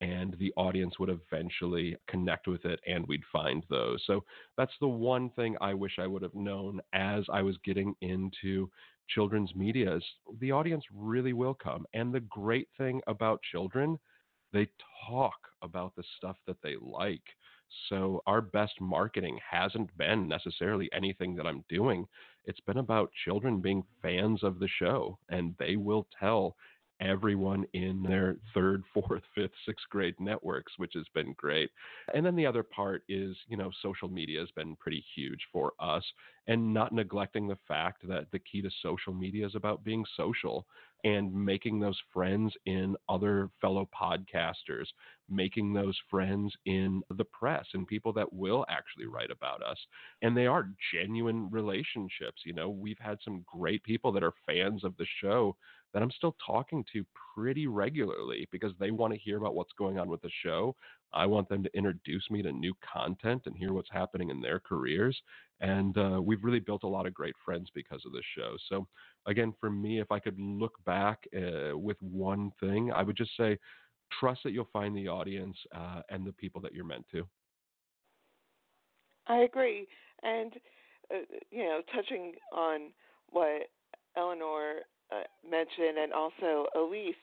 and 0.00 0.36
the 0.38 0.52
audience 0.56 0.98
would 0.98 1.08
eventually 1.08 1.96
connect 2.08 2.48
with 2.48 2.64
it 2.64 2.80
and 2.86 3.06
we'd 3.06 3.22
find 3.32 3.64
those. 3.70 4.02
So 4.06 4.24
that's 4.56 4.72
the 4.80 4.88
one 4.88 5.30
thing 5.30 5.56
I 5.60 5.74
wish 5.74 5.98
I 5.98 6.06
would 6.08 6.22
have 6.22 6.34
known 6.34 6.80
as 6.92 7.24
I 7.32 7.42
was 7.42 7.56
getting 7.64 7.94
into 8.00 8.68
children's 9.08 9.54
media 9.54 9.96
is 9.96 10.04
the 10.40 10.52
audience 10.52 10.84
really 10.92 11.32
will 11.32 11.54
come. 11.54 11.86
And 11.94 12.12
the 12.12 12.20
great 12.20 12.68
thing 12.78 13.00
about 13.06 13.42
children, 13.50 13.98
they 14.52 14.68
talk 15.06 15.34
about 15.62 15.94
the 15.96 16.04
stuff 16.16 16.36
that 16.46 16.56
they 16.62 16.76
like. 16.80 17.22
So 17.88 18.22
our 18.26 18.40
best 18.40 18.80
marketing 18.80 19.38
hasn't 19.48 19.96
been 19.96 20.28
necessarily 20.28 20.88
anything 20.92 21.34
that 21.36 21.46
I'm 21.46 21.64
doing. 21.68 22.06
It's 22.44 22.60
been 22.60 22.78
about 22.78 23.10
children 23.24 23.60
being 23.60 23.82
fans 24.02 24.42
of 24.42 24.58
the 24.58 24.68
show 24.68 25.18
and 25.28 25.54
they 25.58 25.76
will 25.76 26.06
tell 26.20 26.56
everyone 27.04 27.64
in 27.74 28.02
their 28.02 28.36
third, 28.54 28.82
fourth, 28.94 29.22
fifth, 29.34 29.52
sixth 29.66 29.84
grade 29.90 30.14
networks, 30.18 30.72
which 30.78 30.92
has 30.94 31.06
been 31.14 31.34
great. 31.36 31.70
And 32.14 32.24
then 32.24 32.34
the 32.34 32.46
other 32.46 32.62
part 32.62 33.02
is, 33.08 33.36
you 33.48 33.56
know, 33.56 33.70
social 33.82 34.08
media 34.08 34.40
has 34.40 34.50
been 34.52 34.76
pretty 34.76 35.04
huge 35.14 35.40
for 35.52 35.72
us 35.78 36.04
and 36.46 36.74
not 36.74 36.92
neglecting 36.92 37.48
the 37.48 37.58
fact 37.66 38.06
that 38.08 38.26
the 38.32 38.38
key 38.38 38.62
to 38.62 38.70
social 38.82 39.12
media 39.12 39.46
is 39.46 39.54
about 39.54 39.84
being 39.84 40.04
social 40.16 40.66
and 41.04 41.32
making 41.34 41.78
those 41.78 42.00
friends 42.12 42.52
in 42.64 42.96
other 43.10 43.50
fellow 43.60 43.88
podcasters, 43.94 44.86
making 45.28 45.72
those 45.72 45.98
friends 46.10 46.52
in 46.64 47.02
the 47.16 47.24
press 47.24 47.66
and 47.74 47.86
people 47.86 48.12
that 48.12 48.32
will 48.32 48.64
actually 48.70 49.06
write 49.06 49.30
about 49.30 49.62
us. 49.62 49.76
And 50.22 50.34
they 50.34 50.46
are 50.46 50.70
genuine 50.94 51.50
relationships. 51.50 52.42
You 52.44 52.54
know, 52.54 52.70
we've 52.70 52.98
had 52.98 53.18
some 53.22 53.44
great 53.46 53.82
people 53.84 54.12
that 54.12 54.24
are 54.24 54.32
fans 54.46 54.82
of 54.82 54.96
the 54.96 55.06
show 55.20 55.56
that 55.94 56.02
I'm 56.02 56.10
still 56.10 56.36
talking 56.44 56.84
to 56.92 57.06
pretty 57.34 57.68
regularly 57.68 58.48
because 58.50 58.72
they 58.78 58.90
want 58.90 59.12
to 59.12 59.18
hear 59.18 59.38
about 59.38 59.54
what's 59.54 59.72
going 59.78 59.98
on 59.98 60.08
with 60.08 60.20
the 60.22 60.30
show. 60.42 60.74
I 61.12 61.24
want 61.24 61.48
them 61.48 61.62
to 61.62 61.76
introduce 61.76 62.28
me 62.30 62.42
to 62.42 62.52
new 62.52 62.74
content 62.92 63.42
and 63.46 63.56
hear 63.56 63.72
what's 63.72 63.90
happening 63.92 64.30
in 64.30 64.40
their 64.40 64.58
careers. 64.58 65.16
And 65.60 65.96
uh, 65.96 66.20
we've 66.20 66.42
really 66.42 66.58
built 66.58 66.82
a 66.82 66.88
lot 66.88 67.06
of 67.06 67.14
great 67.14 67.36
friends 67.44 67.70
because 67.74 68.02
of 68.04 68.12
this 68.12 68.24
show. 68.36 68.56
So, 68.68 68.88
again, 69.26 69.54
for 69.60 69.70
me, 69.70 70.00
if 70.00 70.10
I 70.10 70.18
could 70.18 70.38
look 70.38 70.72
back 70.84 71.20
uh, 71.34 71.78
with 71.78 71.96
one 72.00 72.50
thing, 72.58 72.90
I 72.92 73.04
would 73.04 73.16
just 73.16 73.36
say 73.36 73.56
trust 74.18 74.40
that 74.44 74.52
you'll 74.52 74.68
find 74.72 74.96
the 74.96 75.08
audience 75.08 75.56
uh, 75.74 76.00
and 76.10 76.26
the 76.26 76.32
people 76.32 76.60
that 76.62 76.74
you're 76.74 76.84
meant 76.84 77.06
to. 77.12 77.24
I 79.28 79.38
agree. 79.38 79.86
And, 80.24 80.52
uh, 81.12 81.18
you 81.50 81.62
know, 81.62 81.80
touching 81.94 82.32
on 82.52 82.90
what 83.30 83.68
Ellenor 84.18 84.80
uh, 85.12 85.22
and 85.52 86.12
also 86.12 86.66
Elise, 86.76 87.14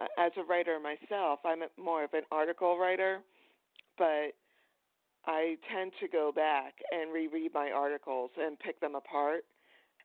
uh, 0.00 0.06
as 0.18 0.32
a 0.36 0.44
writer 0.44 0.78
myself, 0.80 1.40
I'm 1.44 1.60
more 1.82 2.04
of 2.04 2.12
an 2.14 2.22
article 2.30 2.78
writer. 2.78 3.20
but 3.98 4.32
I 5.26 5.56
tend 5.72 5.92
to 6.00 6.08
go 6.08 6.32
back 6.32 6.74
and 6.92 7.12
reread 7.12 7.52
my 7.54 7.70
articles 7.70 8.30
and 8.38 8.58
pick 8.58 8.80
them 8.80 8.94
apart. 8.94 9.44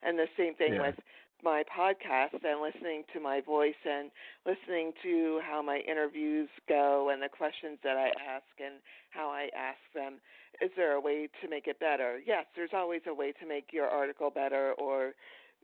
And 0.01 0.17
the 0.17 0.27
same 0.37 0.55
thing 0.55 0.73
Yeah. 0.73 0.81
with 0.81 0.95
my 1.43 1.63
podcast 1.63 2.43
and 2.43 2.61
listening 2.61 3.03
to 3.13 3.19
my 3.19 3.41
voice 3.41 3.75
and 3.85 4.11
listening 4.45 4.93
to 5.03 5.39
how 5.43 5.61
my 5.61 5.79
interviews 5.79 6.49
go 6.67 7.09
and 7.09 7.21
the 7.21 7.29
questions 7.29 7.79
that 7.83 7.97
I 7.97 8.09
ask 8.09 8.45
and 8.59 8.75
how 9.11 9.29
I 9.29 9.49
ask 9.55 9.79
them. 9.93 10.19
Is 10.61 10.71
there 10.75 10.93
a 10.93 11.01
way 11.01 11.27
to 11.41 11.47
make 11.49 11.67
it 11.67 11.79
better? 11.79 12.19
Yes, 12.25 12.45
there's 12.55 12.73
always 12.73 13.01
a 13.07 13.13
way 13.13 13.31
to 13.33 13.45
make 13.47 13.71
your 13.73 13.87
article 13.87 14.29
better 14.29 14.73
or 14.73 15.13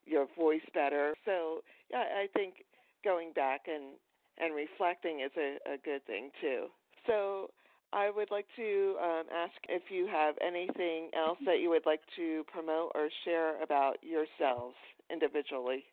your 0.08 0.28
voice 0.38 0.66
better. 0.74 1.14
So, 1.26 1.62
yeah, 1.92 2.04
I 2.18 2.28
think 2.34 2.66
going 3.04 3.34
back 3.34 3.62
and 3.68 3.96
and 4.40 4.54
reflecting 4.54 5.22
is 5.22 5.32
a, 5.38 5.58
a 5.74 5.78
good 5.84 6.06
thing 6.06 6.30
too. 6.40 6.68
So, 7.08 7.50
I 7.94 8.10
would 8.10 8.30
like 8.32 8.46
to 8.58 8.96
um, 9.02 9.24
ask 9.34 9.54
if 9.70 9.84
you 9.90 10.08
have 10.08 10.36
anything 10.46 11.10
else 11.18 11.38
that 11.46 11.60
you 11.62 11.70
would 11.70 11.86
like 11.86 12.02
to 12.18 12.44
promote 12.52 12.92
or 12.96 13.10
share 13.24 13.62
about 13.64 13.96
yourselves 14.04 14.76
individually. 15.12 15.86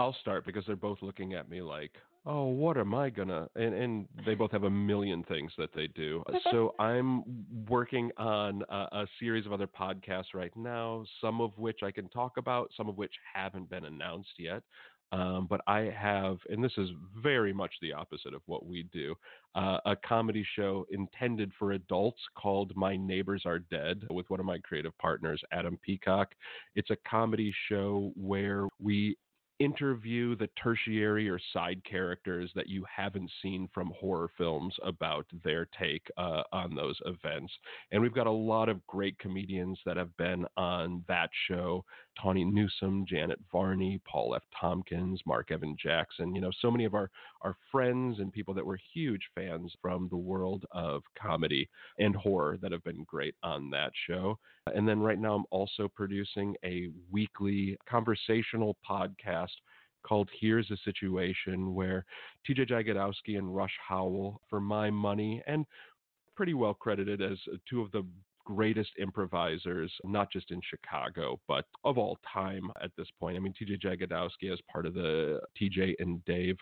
I'll 0.00 0.16
start 0.20 0.46
because 0.46 0.64
they're 0.66 0.76
both 0.76 0.98
looking 1.02 1.34
at 1.34 1.50
me 1.50 1.60
like, 1.60 1.92
"Oh, 2.24 2.46
what 2.46 2.78
am 2.78 2.94
I 2.94 3.10
gonna?" 3.10 3.48
And 3.54 3.74
and 3.74 4.08
they 4.24 4.34
both 4.34 4.50
have 4.52 4.64
a 4.64 4.70
million 4.70 5.22
things 5.24 5.52
that 5.58 5.74
they 5.74 5.88
do. 5.88 6.24
So 6.50 6.74
I'm 6.78 7.22
working 7.68 8.10
on 8.16 8.62
a, 8.70 8.88
a 8.92 9.06
series 9.18 9.44
of 9.44 9.52
other 9.52 9.66
podcasts 9.66 10.32
right 10.34 10.54
now, 10.56 11.04
some 11.20 11.42
of 11.42 11.56
which 11.58 11.80
I 11.82 11.90
can 11.90 12.08
talk 12.08 12.38
about, 12.38 12.70
some 12.76 12.88
of 12.88 12.96
which 12.96 13.12
haven't 13.34 13.68
been 13.68 13.84
announced 13.84 14.32
yet. 14.38 14.62
Um, 15.12 15.48
but 15.50 15.60
I 15.66 15.92
have, 15.96 16.38
and 16.48 16.62
this 16.62 16.72
is 16.78 16.88
very 17.20 17.52
much 17.52 17.72
the 17.82 17.92
opposite 17.92 18.32
of 18.32 18.42
what 18.46 18.64
we 18.64 18.84
do, 18.92 19.14
uh, 19.56 19.78
a 19.84 19.96
comedy 19.96 20.46
show 20.54 20.86
intended 20.90 21.50
for 21.58 21.72
adults 21.72 22.20
called 22.38 22.72
My 22.76 22.96
Neighbors 22.96 23.42
Are 23.44 23.58
Dead 23.58 24.04
with 24.08 24.30
one 24.30 24.38
of 24.38 24.46
my 24.46 24.58
creative 24.58 24.96
partners, 24.98 25.42
Adam 25.52 25.78
Peacock. 25.82 26.28
It's 26.76 26.90
a 26.90 26.96
comedy 27.08 27.52
show 27.68 28.12
where 28.14 28.68
we 28.78 29.16
interview 29.60 30.34
the 30.34 30.48
tertiary 30.60 31.28
or 31.28 31.38
side 31.52 31.80
characters 31.88 32.50
that 32.56 32.68
you 32.68 32.84
haven't 32.94 33.30
seen 33.42 33.68
from 33.72 33.92
horror 34.00 34.30
films 34.36 34.74
about 34.82 35.26
their 35.44 35.68
take 35.78 36.06
uh, 36.16 36.42
on 36.52 36.74
those 36.74 36.98
events. 37.04 37.52
And 37.92 38.02
we've 38.02 38.14
got 38.14 38.26
a 38.26 38.30
lot 38.32 38.68
of 38.68 38.84
great 38.86 39.18
comedians 39.18 39.78
that 39.86 39.96
have 39.98 40.16
been 40.16 40.46
on 40.56 41.04
that 41.06 41.30
show 41.46 41.84
Tawny 42.20 42.44
Newsome, 42.44 43.04
Janet 43.06 43.38
Varney, 43.50 44.00
Paul 44.06 44.34
F. 44.34 44.42
Tompkins, 44.58 45.20
Mark 45.26 45.50
Evan 45.50 45.76
Jackson. 45.82 46.34
You 46.34 46.40
know, 46.40 46.50
so 46.60 46.70
many 46.70 46.84
of 46.84 46.94
our, 46.94 47.10
our 47.42 47.56
friends 47.70 48.18
and 48.18 48.32
people 48.32 48.54
that 48.54 48.66
were 48.66 48.78
huge 48.92 49.22
fans 49.34 49.72
from 49.80 50.08
the 50.10 50.16
world 50.16 50.64
of 50.72 51.02
comedy 51.20 51.68
and 51.98 52.14
horror 52.14 52.58
that 52.62 52.72
have 52.72 52.84
been 52.84 53.04
great 53.04 53.34
on 53.42 53.70
that 53.70 53.92
show. 54.06 54.38
And 54.74 54.88
then 54.88 55.00
right 55.00 55.18
now, 55.18 55.34
I'm 55.34 55.44
also 55.50 55.88
producing 55.88 56.54
a 56.64 56.88
weekly 57.10 57.76
conversational 57.88 58.76
podcast 58.88 59.48
called 60.02 60.28
Here's 60.40 60.70
a 60.70 60.76
Situation, 60.78 61.74
where 61.74 62.04
TJ 62.48 62.70
Jagodowski 62.70 63.36
and 63.38 63.54
Rush 63.54 63.74
Howell, 63.86 64.40
for 64.48 64.60
my 64.60 64.90
money, 64.90 65.42
and 65.46 65.66
pretty 66.34 66.54
well 66.54 66.74
credited 66.74 67.20
as 67.20 67.38
two 67.68 67.82
of 67.82 67.90
the 67.92 68.02
greatest 68.54 68.90
improvisers, 68.98 69.92
not 70.04 70.30
just 70.30 70.50
in 70.50 70.60
Chicago, 70.68 71.40
but 71.46 71.64
of 71.84 71.98
all 71.98 72.18
time 72.32 72.70
at 72.82 72.90
this 72.96 73.08
point. 73.18 73.36
I 73.36 73.40
mean, 73.40 73.54
TJ 73.54 73.80
Jagodowski, 73.80 74.52
as 74.52 74.58
part 74.70 74.86
of 74.86 74.94
the 74.94 75.40
TJ 75.60 75.94
and 75.98 76.24
Dave 76.24 76.56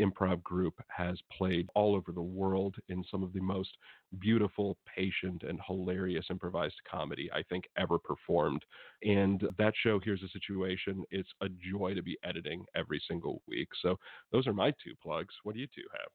improv 0.00 0.42
group, 0.42 0.74
has 0.88 1.18
played 1.36 1.68
all 1.74 1.94
over 1.94 2.12
the 2.12 2.22
world 2.22 2.76
in 2.88 3.04
some 3.10 3.22
of 3.22 3.32
the 3.32 3.40
most 3.40 3.70
beautiful, 4.18 4.76
patient, 4.96 5.42
and 5.42 5.60
hilarious 5.66 6.26
improvised 6.30 6.80
comedy 6.90 7.30
I 7.34 7.42
think 7.42 7.64
ever 7.76 7.98
performed. 7.98 8.64
And 9.02 9.42
that 9.58 9.74
show, 9.82 10.00
Here's 10.02 10.22
a 10.22 10.28
Situation, 10.28 11.02
it's 11.10 11.30
a 11.40 11.48
joy 11.48 11.94
to 11.94 12.02
be 12.02 12.18
editing 12.24 12.64
every 12.74 13.02
single 13.08 13.42
week. 13.48 13.68
So 13.82 13.96
those 14.30 14.46
are 14.46 14.54
my 14.54 14.70
two 14.82 14.94
plugs. 15.02 15.34
What 15.42 15.54
do 15.54 15.60
you 15.60 15.68
two 15.74 15.82
have? 15.92 16.08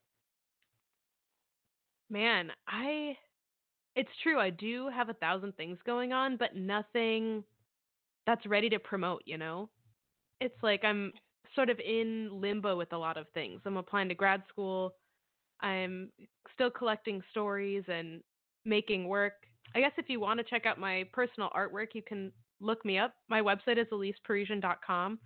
Man, 2.10 2.50
I 2.66 3.16
it's 3.98 4.08
true. 4.22 4.38
I 4.38 4.50
do 4.50 4.88
have 4.94 5.08
a 5.08 5.14
thousand 5.14 5.56
things 5.56 5.76
going 5.84 6.12
on, 6.12 6.36
but 6.36 6.54
nothing 6.54 7.42
that's 8.28 8.46
ready 8.46 8.68
to 8.68 8.78
promote, 8.78 9.22
you 9.26 9.36
know? 9.36 9.68
It's 10.40 10.54
like 10.62 10.84
I'm 10.84 11.12
sort 11.56 11.68
of 11.68 11.80
in 11.80 12.28
limbo 12.32 12.76
with 12.76 12.92
a 12.92 12.96
lot 12.96 13.16
of 13.16 13.26
things. 13.34 13.60
I'm 13.64 13.76
applying 13.76 14.08
to 14.10 14.14
grad 14.14 14.44
school. 14.48 14.94
I'm 15.60 16.12
still 16.54 16.70
collecting 16.70 17.20
stories 17.32 17.82
and 17.88 18.22
making 18.64 19.08
work. 19.08 19.32
I 19.74 19.80
guess 19.80 19.90
if 19.98 20.08
you 20.08 20.20
want 20.20 20.38
to 20.38 20.44
check 20.44 20.64
out 20.64 20.78
my 20.78 21.04
personal 21.12 21.50
artwork, 21.50 21.88
you 21.94 22.02
can 22.02 22.30
look 22.60 22.84
me 22.84 22.98
up. 22.98 23.14
My 23.28 23.40
website 23.40 23.78
is 23.78 23.88
eliseparisian.com. 23.92 25.18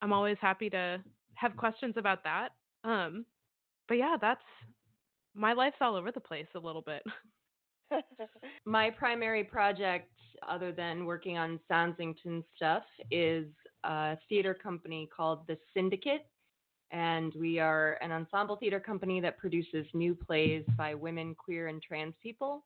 I'm 0.00 0.12
always 0.14 0.38
happy 0.40 0.70
to 0.70 0.98
have 1.34 1.58
questions 1.58 1.96
about 1.98 2.24
that. 2.24 2.52
Um, 2.84 3.26
but 3.86 3.98
yeah, 3.98 4.16
that's 4.18 4.40
my 5.34 5.52
life's 5.52 5.76
all 5.82 5.94
over 5.94 6.10
the 6.10 6.20
place 6.20 6.46
a 6.54 6.58
little 6.58 6.80
bit. 6.80 7.02
My 8.64 8.90
primary 8.90 9.44
project, 9.44 10.10
other 10.48 10.72
than 10.72 11.06
working 11.06 11.38
on 11.38 11.60
Sansington 11.70 12.42
stuff, 12.56 12.84
is 13.10 13.46
a 13.84 14.16
theater 14.28 14.54
company 14.54 15.08
called 15.14 15.46
The 15.46 15.56
Syndicate. 15.74 16.26
And 16.90 17.32
we 17.38 17.58
are 17.58 17.98
an 18.02 18.12
ensemble 18.12 18.56
theater 18.56 18.78
company 18.78 19.20
that 19.20 19.38
produces 19.38 19.86
new 19.94 20.14
plays 20.14 20.64
by 20.76 20.94
women, 20.94 21.34
queer, 21.34 21.68
and 21.68 21.80
trans 21.82 22.14
people. 22.22 22.64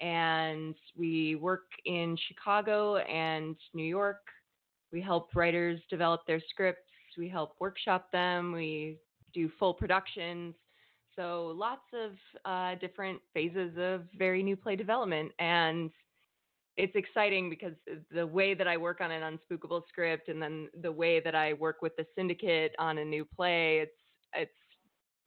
And 0.00 0.74
we 0.96 1.36
work 1.36 1.64
in 1.86 2.18
Chicago 2.28 2.96
and 2.96 3.56
New 3.72 3.84
York. 3.84 4.20
We 4.92 5.00
help 5.00 5.34
writers 5.34 5.80
develop 5.88 6.26
their 6.26 6.40
scripts. 6.50 6.90
We 7.16 7.28
help 7.28 7.54
workshop 7.60 8.10
them. 8.12 8.52
We 8.52 8.98
do 9.32 9.50
full 9.58 9.72
productions. 9.72 10.54
So 11.16 11.54
lots 11.56 11.82
of 11.92 12.12
uh, 12.44 12.78
different 12.80 13.20
phases 13.34 13.72
of 13.78 14.02
very 14.16 14.42
new 14.42 14.56
play 14.56 14.76
development, 14.76 15.32
and 15.38 15.90
it's 16.76 16.96
exciting 16.96 17.50
because 17.50 17.74
the 18.10 18.26
way 18.26 18.54
that 18.54 18.66
I 18.66 18.76
work 18.76 19.00
on 19.00 19.10
an 19.10 19.38
unspookable 19.38 19.82
script, 19.88 20.28
and 20.28 20.40
then 20.40 20.68
the 20.80 20.92
way 20.92 21.20
that 21.20 21.34
I 21.34 21.52
work 21.52 21.82
with 21.82 21.94
the 21.96 22.06
syndicate 22.16 22.74
on 22.78 22.98
a 22.98 23.04
new 23.04 23.24
play, 23.24 23.78
it's 23.78 23.92
it's 24.34 24.50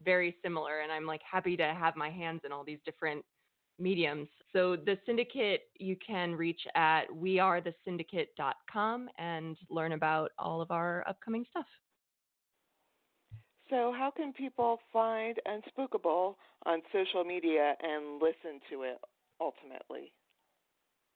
very 0.03 0.35
similar, 0.43 0.81
and 0.81 0.91
I'm 0.91 1.05
like 1.05 1.21
happy 1.29 1.55
to 1.57 1.73
have 1.73 1.95
my 1.95 2.09
hands 2.09 2.41
in 2.45 2.51
all 2.51 2.63
these 2.63 2.79
different 2.85 3.23
mediums. 3.77 4.29
So 4.53 4.75
the 4.75 4.97
syndicate 5.05 5.63
you 5.77 5.97
can 6.05 6.33
reach 6.33 6.61
at 6.75 7.09
wearethesyndicate.com 7.09 9.09
and 9.17 9.57
learn 9.69 9.91
about 9.91 10.31
all 10.39 10.61
of 10.61 10.71
our 10.71 11.03
upcoming 11.07 11.45
stuff. 11.49 11.65
So, 13.69 13.93
how 13.97 14.11
can 14.15 14.31
people 14.31 14.79
find 14.93 15.39
Unspookable 15.47 16.35
on 16.65 16.81
social 16.93 17.23
media 17.23 17.73
and 17.81 18.21
listen 18.21 18.59
to 18.69 18.83
it 18.83 18.99
ultimately? 19.41 20.11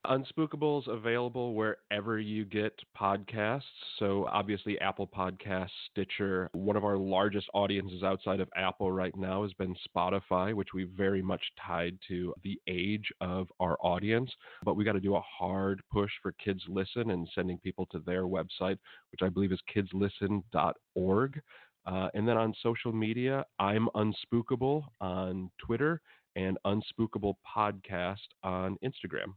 Unspookable's 0.05 0.87
available 0.87 1.53
wherever 1.53 2.19
you 2.19 2.45
get 2.45 2.73
podcasts. 2.99 3.61
So 3.99 4.25
obviously 4.31 4.79
Apple 4.79 5.07
Podcasts, 5.07 5.67
Stitcher. 5.91 6.49
One 6.53 6.77
of 6.77 6.85
our 6.85 6.97
largest 6.97 7.47
audiences 7.53 8.01
outside 8.01 8.39
of 8.39 8.47
Apple 8.55 8.93
right 8.93 9.15
now 9.17 9.43
has 9.43 9.51
been 9.53 9.75
Spotify, 9.87 10.53
which 10.53 10.69
we 10.73 10.85
very 10.85 11.21
much 11.21 11.41
tied 11.67 11.97
to 12.07 12.33
the 12.43 12.57
age 12.67 13.09
of 13.19 13.49
our 13.59 13.77
audience. 13.81 14.31
But 14.63 14.77
we 14.77 14.85
got 14.85 14.93
to 14.93 15.01
do 15.01 15.15
a 15.15 15.21
hard 15.21 15.81
push 15.91 16.11
for 16.23 16.31
Kids 16.43 16.63
Listen 16.69 17.11
and 17.11 17.27
sending 17.35 17.57
people 17.57 17.85
to 17.91 17.99
their 17.99 18.23
website, 18.23 18.77
which 19.11 19.21
I 19.21 19.27
believe 19.27 19.51
is 19.51 19.59
kidslisten.org. 19.75 21.41
Uh, 21.89 22.07
and 22.13 22.27
then 22.27 22.37
on 22.37 22.53
social 22.61 22.93
media, 22.93 23.43
I'm 23.57 23.89
Unspookable 23.95 24.83
on 25.01 25.49
Twitter 25.57 26.01
and 26.35 26.55
Unspookable 26.65 27.33
Podcast 27.57 28.17
on 28.43 28.77
Instagram. 28.83 29.33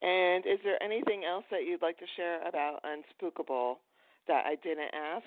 And 0.00 0.46
is 0.46 0.58
there 0.64 0.82
anything 0.82 1.24
else 1.28 1.44
that 1.50 1.64
you'd 1.66 1.82
like 1.82 1.98
to 1.98 2.06
share 2.16 2.46
about 2.48 2.82
Unspookable 2.84 3.76
that 4.28 4.46
I 4.46 4.54
didn't 4.62 4.94
ask? 4.94 5.26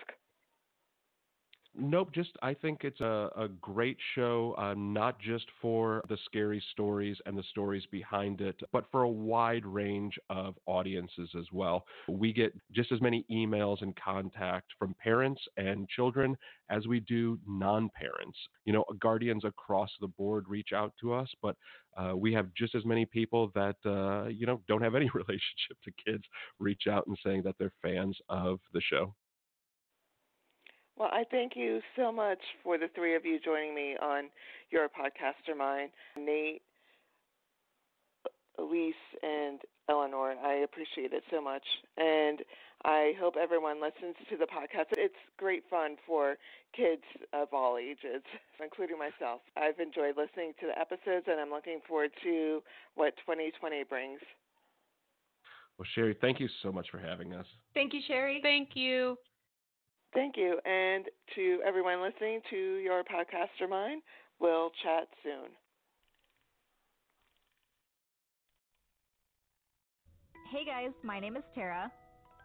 Nope, 1.75 2.11
just 2.13 2.31
I 2.41 2.55
think 2.55 2.83
it's 2.83 2.99
a, 2.99 3.29
a 3.37 3.47
great 3.47 3.97
show, 4.15 4.53
uh, 4.57 4.73
not 4.75 5.19
just 5.19 5.45
for 5.61 6.03
the 6.09 6.17
scary 6.25 6.61
stories 6.71 7.17
and 7.25 7.37
the 7.37 7.43
stories 7.43 7.85
behind 7.91 8.41
it, 8.41 8.59
but 8.73 8.85
for 8.91 9.03
a 9.03 9.09
wide 9.09 9.65
range 9.65 10.17
of 10.29 10.57
audiences 10.65 11.29
as 11.37 11.45
well. 11.53 11.85
We 12.07 12.33
get 12.33 12.53
just 12.71 12.91
as 12.91 12.99
many 13.01 13.23
emails 13.31 13.81
and 13.81 13.95
contact 13.95 14.73
from 14.79 14.95
parents 14.95 15.41
and 15.57 15.87
children 15.87 16.35
as 16.69 16.87
we 16.87 16.99
do 17.01 17.39
non 17.47 17.89
parents. 17.95 18.37
You 18.65 18.73
know, 18.73 18.83
guardians 18.99 19.45
across 19.45 19.91
the 20.01 20.07
board 20.07 20.49
reach 20.49 20.73
out 20.73 20.93
to 21.01 21.13
us, 21.13 21.29
but 21.41 21.55
uh, 21.95 22.13
we 22.15 22.33
have 22.33 22.53
just 22.55 22.75
as 22.75 22.83
many 22.83 23.05
people 23.05 23.51
that, 23.53 23.75
uh, 23.85 24.27
you 24.27 24.45
know, 24.47 24.61
don't 24.67 24.81
have 24.81 24.95
any 24.95 25.09
relationship 25.13 25.77
to 25.83 25.91
kids 26.03 26.23
reach 26.59 26.87
out 26.89 27.05
and 27.07 27.17
saying 27.23 27.43
that 27.43 27.55
they're 27.59 27.73
fans 27.83 28.17
of 28.27 28.59
the 28.73 28.81
show. 28.81 29.13
Well, 30.99 31.09
I 31.13 31.23
thank 31.31 31.53
you 31.55 31.79
so 31.95 32.11
much 32.11 32.39
for 32.61 32.77
the 32.77 32.89
three 32.93 33.15
of 33.15 33.23
you 33.25 33.39
joining 33.39 33.73
me 33.73 33.95
on 34.01 34.25
your 34.69 34.89
podcast, 34.89 35.47
podcaster 35.47 35.57
mine. 35.57 35.87
Nate, 36.17 36.61
Elise, 38.59 38.93
and 39.23 39.61
Ellenor. 39.89 40.35
I 40.43 40.55
appreciate 40.55 41.13
it 41.13 41.23
so 41.31 41.41
much. 41.41 41.63
And 41.95 42.41
I 42.83 43.13
hope 43.17 43.35
everyone 43.41 43.81
listens 43.81 44.15
to 44.29 44.35
the 44.35 44.43
podcast. 44.43 44.87
It's 44.91 45.15
great 45.37 45.63
fun 45.69 45.95
for 46.05 46.35
kids 46.75 47.03
of 47.31 47.47
all 47.53 47.77
ages, 47.77 48.21
including 48.61 48.97
myself. 48.99 49.39
I've 49.55 49.79
enjoyed 49.79 50.17
listening 50.17 50.51
to 50.59 50.67
the 50.67 50.77
episodes, 50.77 51.27
and 51.27 51.39
I'm 51.39 51.49
looking 51.49 51.79
forward 51.87 52.11
to 52.23 52.61
what 52.95 53.15
2020 53.25 53.85
brings. 53.85 54.19
Well, 55.77 55.87
Sherry, 55.95 56.17
thank 56.19 56.41
you 56.41 56.49
so 56.61 56.73
much 56.73 56.87
for 56.91 56.99
having 56.99 57.33
us. 57.33 57.45
Thank 57.73 57.93
you, 57.93 58.01
Sherry. 58.05 58.41
Thank 58.43 58.71
you. 58.73 59.15
Thank 60.13 60.37
you. 60.37 60.59
And 60.65 61.05
to 61.35 61.59
everyone 61.65 62.01
listening 62.01 62.41
to 62.49 62.55
your 62.77 63.03
podcast 63.03 63.49
or 63.61 63.67
mine, 63.67 64.01
we'll 64.39 64.71
chat 64.83 65.07
soon. 65.23 65.49
Hey 70.51 70.65
guys, 70.65 70.91
my 71.03 71.19
name 71.19 71.37
is 71.37 71.43
Tara. 71.53 71.91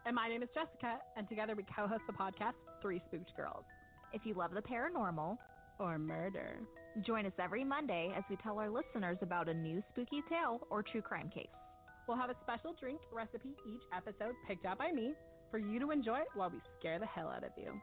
And 0.06 0.14
my 0.14 0.28
name 0.28 0.42
is 0.42 0.50
Jessica, 0.54 0.98
and 1.16 1.26
together 1.28 1.54
we 1.56 1.64
co 1.74 1.86
host 1.86 2.02
the 2.06 2.12
podcast 2.12 2.52
Three 2.82 3.00
Spooked 3.08 3.34
Girls. 3.36 3.64
If 4.12 4.26
you 4.26 4.34
love 4.34 4.50
the 4.52 4.60
paranormal, 4.60 5.38
Or 5.78 5.98
murder. 5.98 6.58
join 7.06 7.26
us 7.26 7.32
every 7.42 7.64
Monday 7.64 8.12
as 8.16 8.22
we 8.30 8.36
tell 8.36 8.58
our 8.58 8.70
listeners 8.70 9.16
about 9.22 9.48
a 9.48 9.54
new 9.54 9.82
spooky 9.90 10.22
tale 10.28 10.60
or 10.70 10.82
true 10.82 11.00
crime 11.02 11.30
case. 11.34 11.48
We'll 12.06 12.18
have 12.18 12.30
a 12.30 12.36
special 12.44 12.74
drink 12.78 13.00
recipe 13.12 13.56
each 13.66 13.82
episode 13.96 14.34
picked 14.46 14.66
out 14.66 14.78
by 14.78 14.92
me 14.92 15.14
for 15.54 15.58
you 15.58 15.78
to 15.78 15.92
enjoy 15.92 16.18
while 16.34 16.50
we 16.50 16.58
scare 16.80 16.98
the 16.98 17.06
hell 17.06 17.28
out 17.28 17.44
of 17.44 17.52
you. 17.56 17.80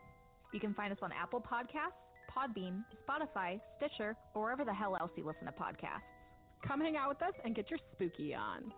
You 0.51 0.59
can 0.59 0.74
find 0.74 0.91
us 0.91 0.99
on 1.01 1.13
Apple 1.13 1.39
Podcasts, 1.39 1.95
Podbean, 2.30 2.84
Spotify, 3.07 3.61
Stitcher, 3.78 4.13
or 4.36 4.41
wherever 4.41 4.65
the 4.65 4.74
hell 4.74 4.97
else 4.99 5.11
you 5.15 5.26
listen 5.26 5.45
to 5.45 5.53
podcasts. 5.53 6.03
Come 6.67 6.82
hang 6.82 6.97
out 6.97 7.07
with 7.07 7.22
us 7.22 7.32
and 7.45 7.55
get 7.55 7.69
your 7.69 7.80
spooky 7.93 8.36
on. 8.36 8.74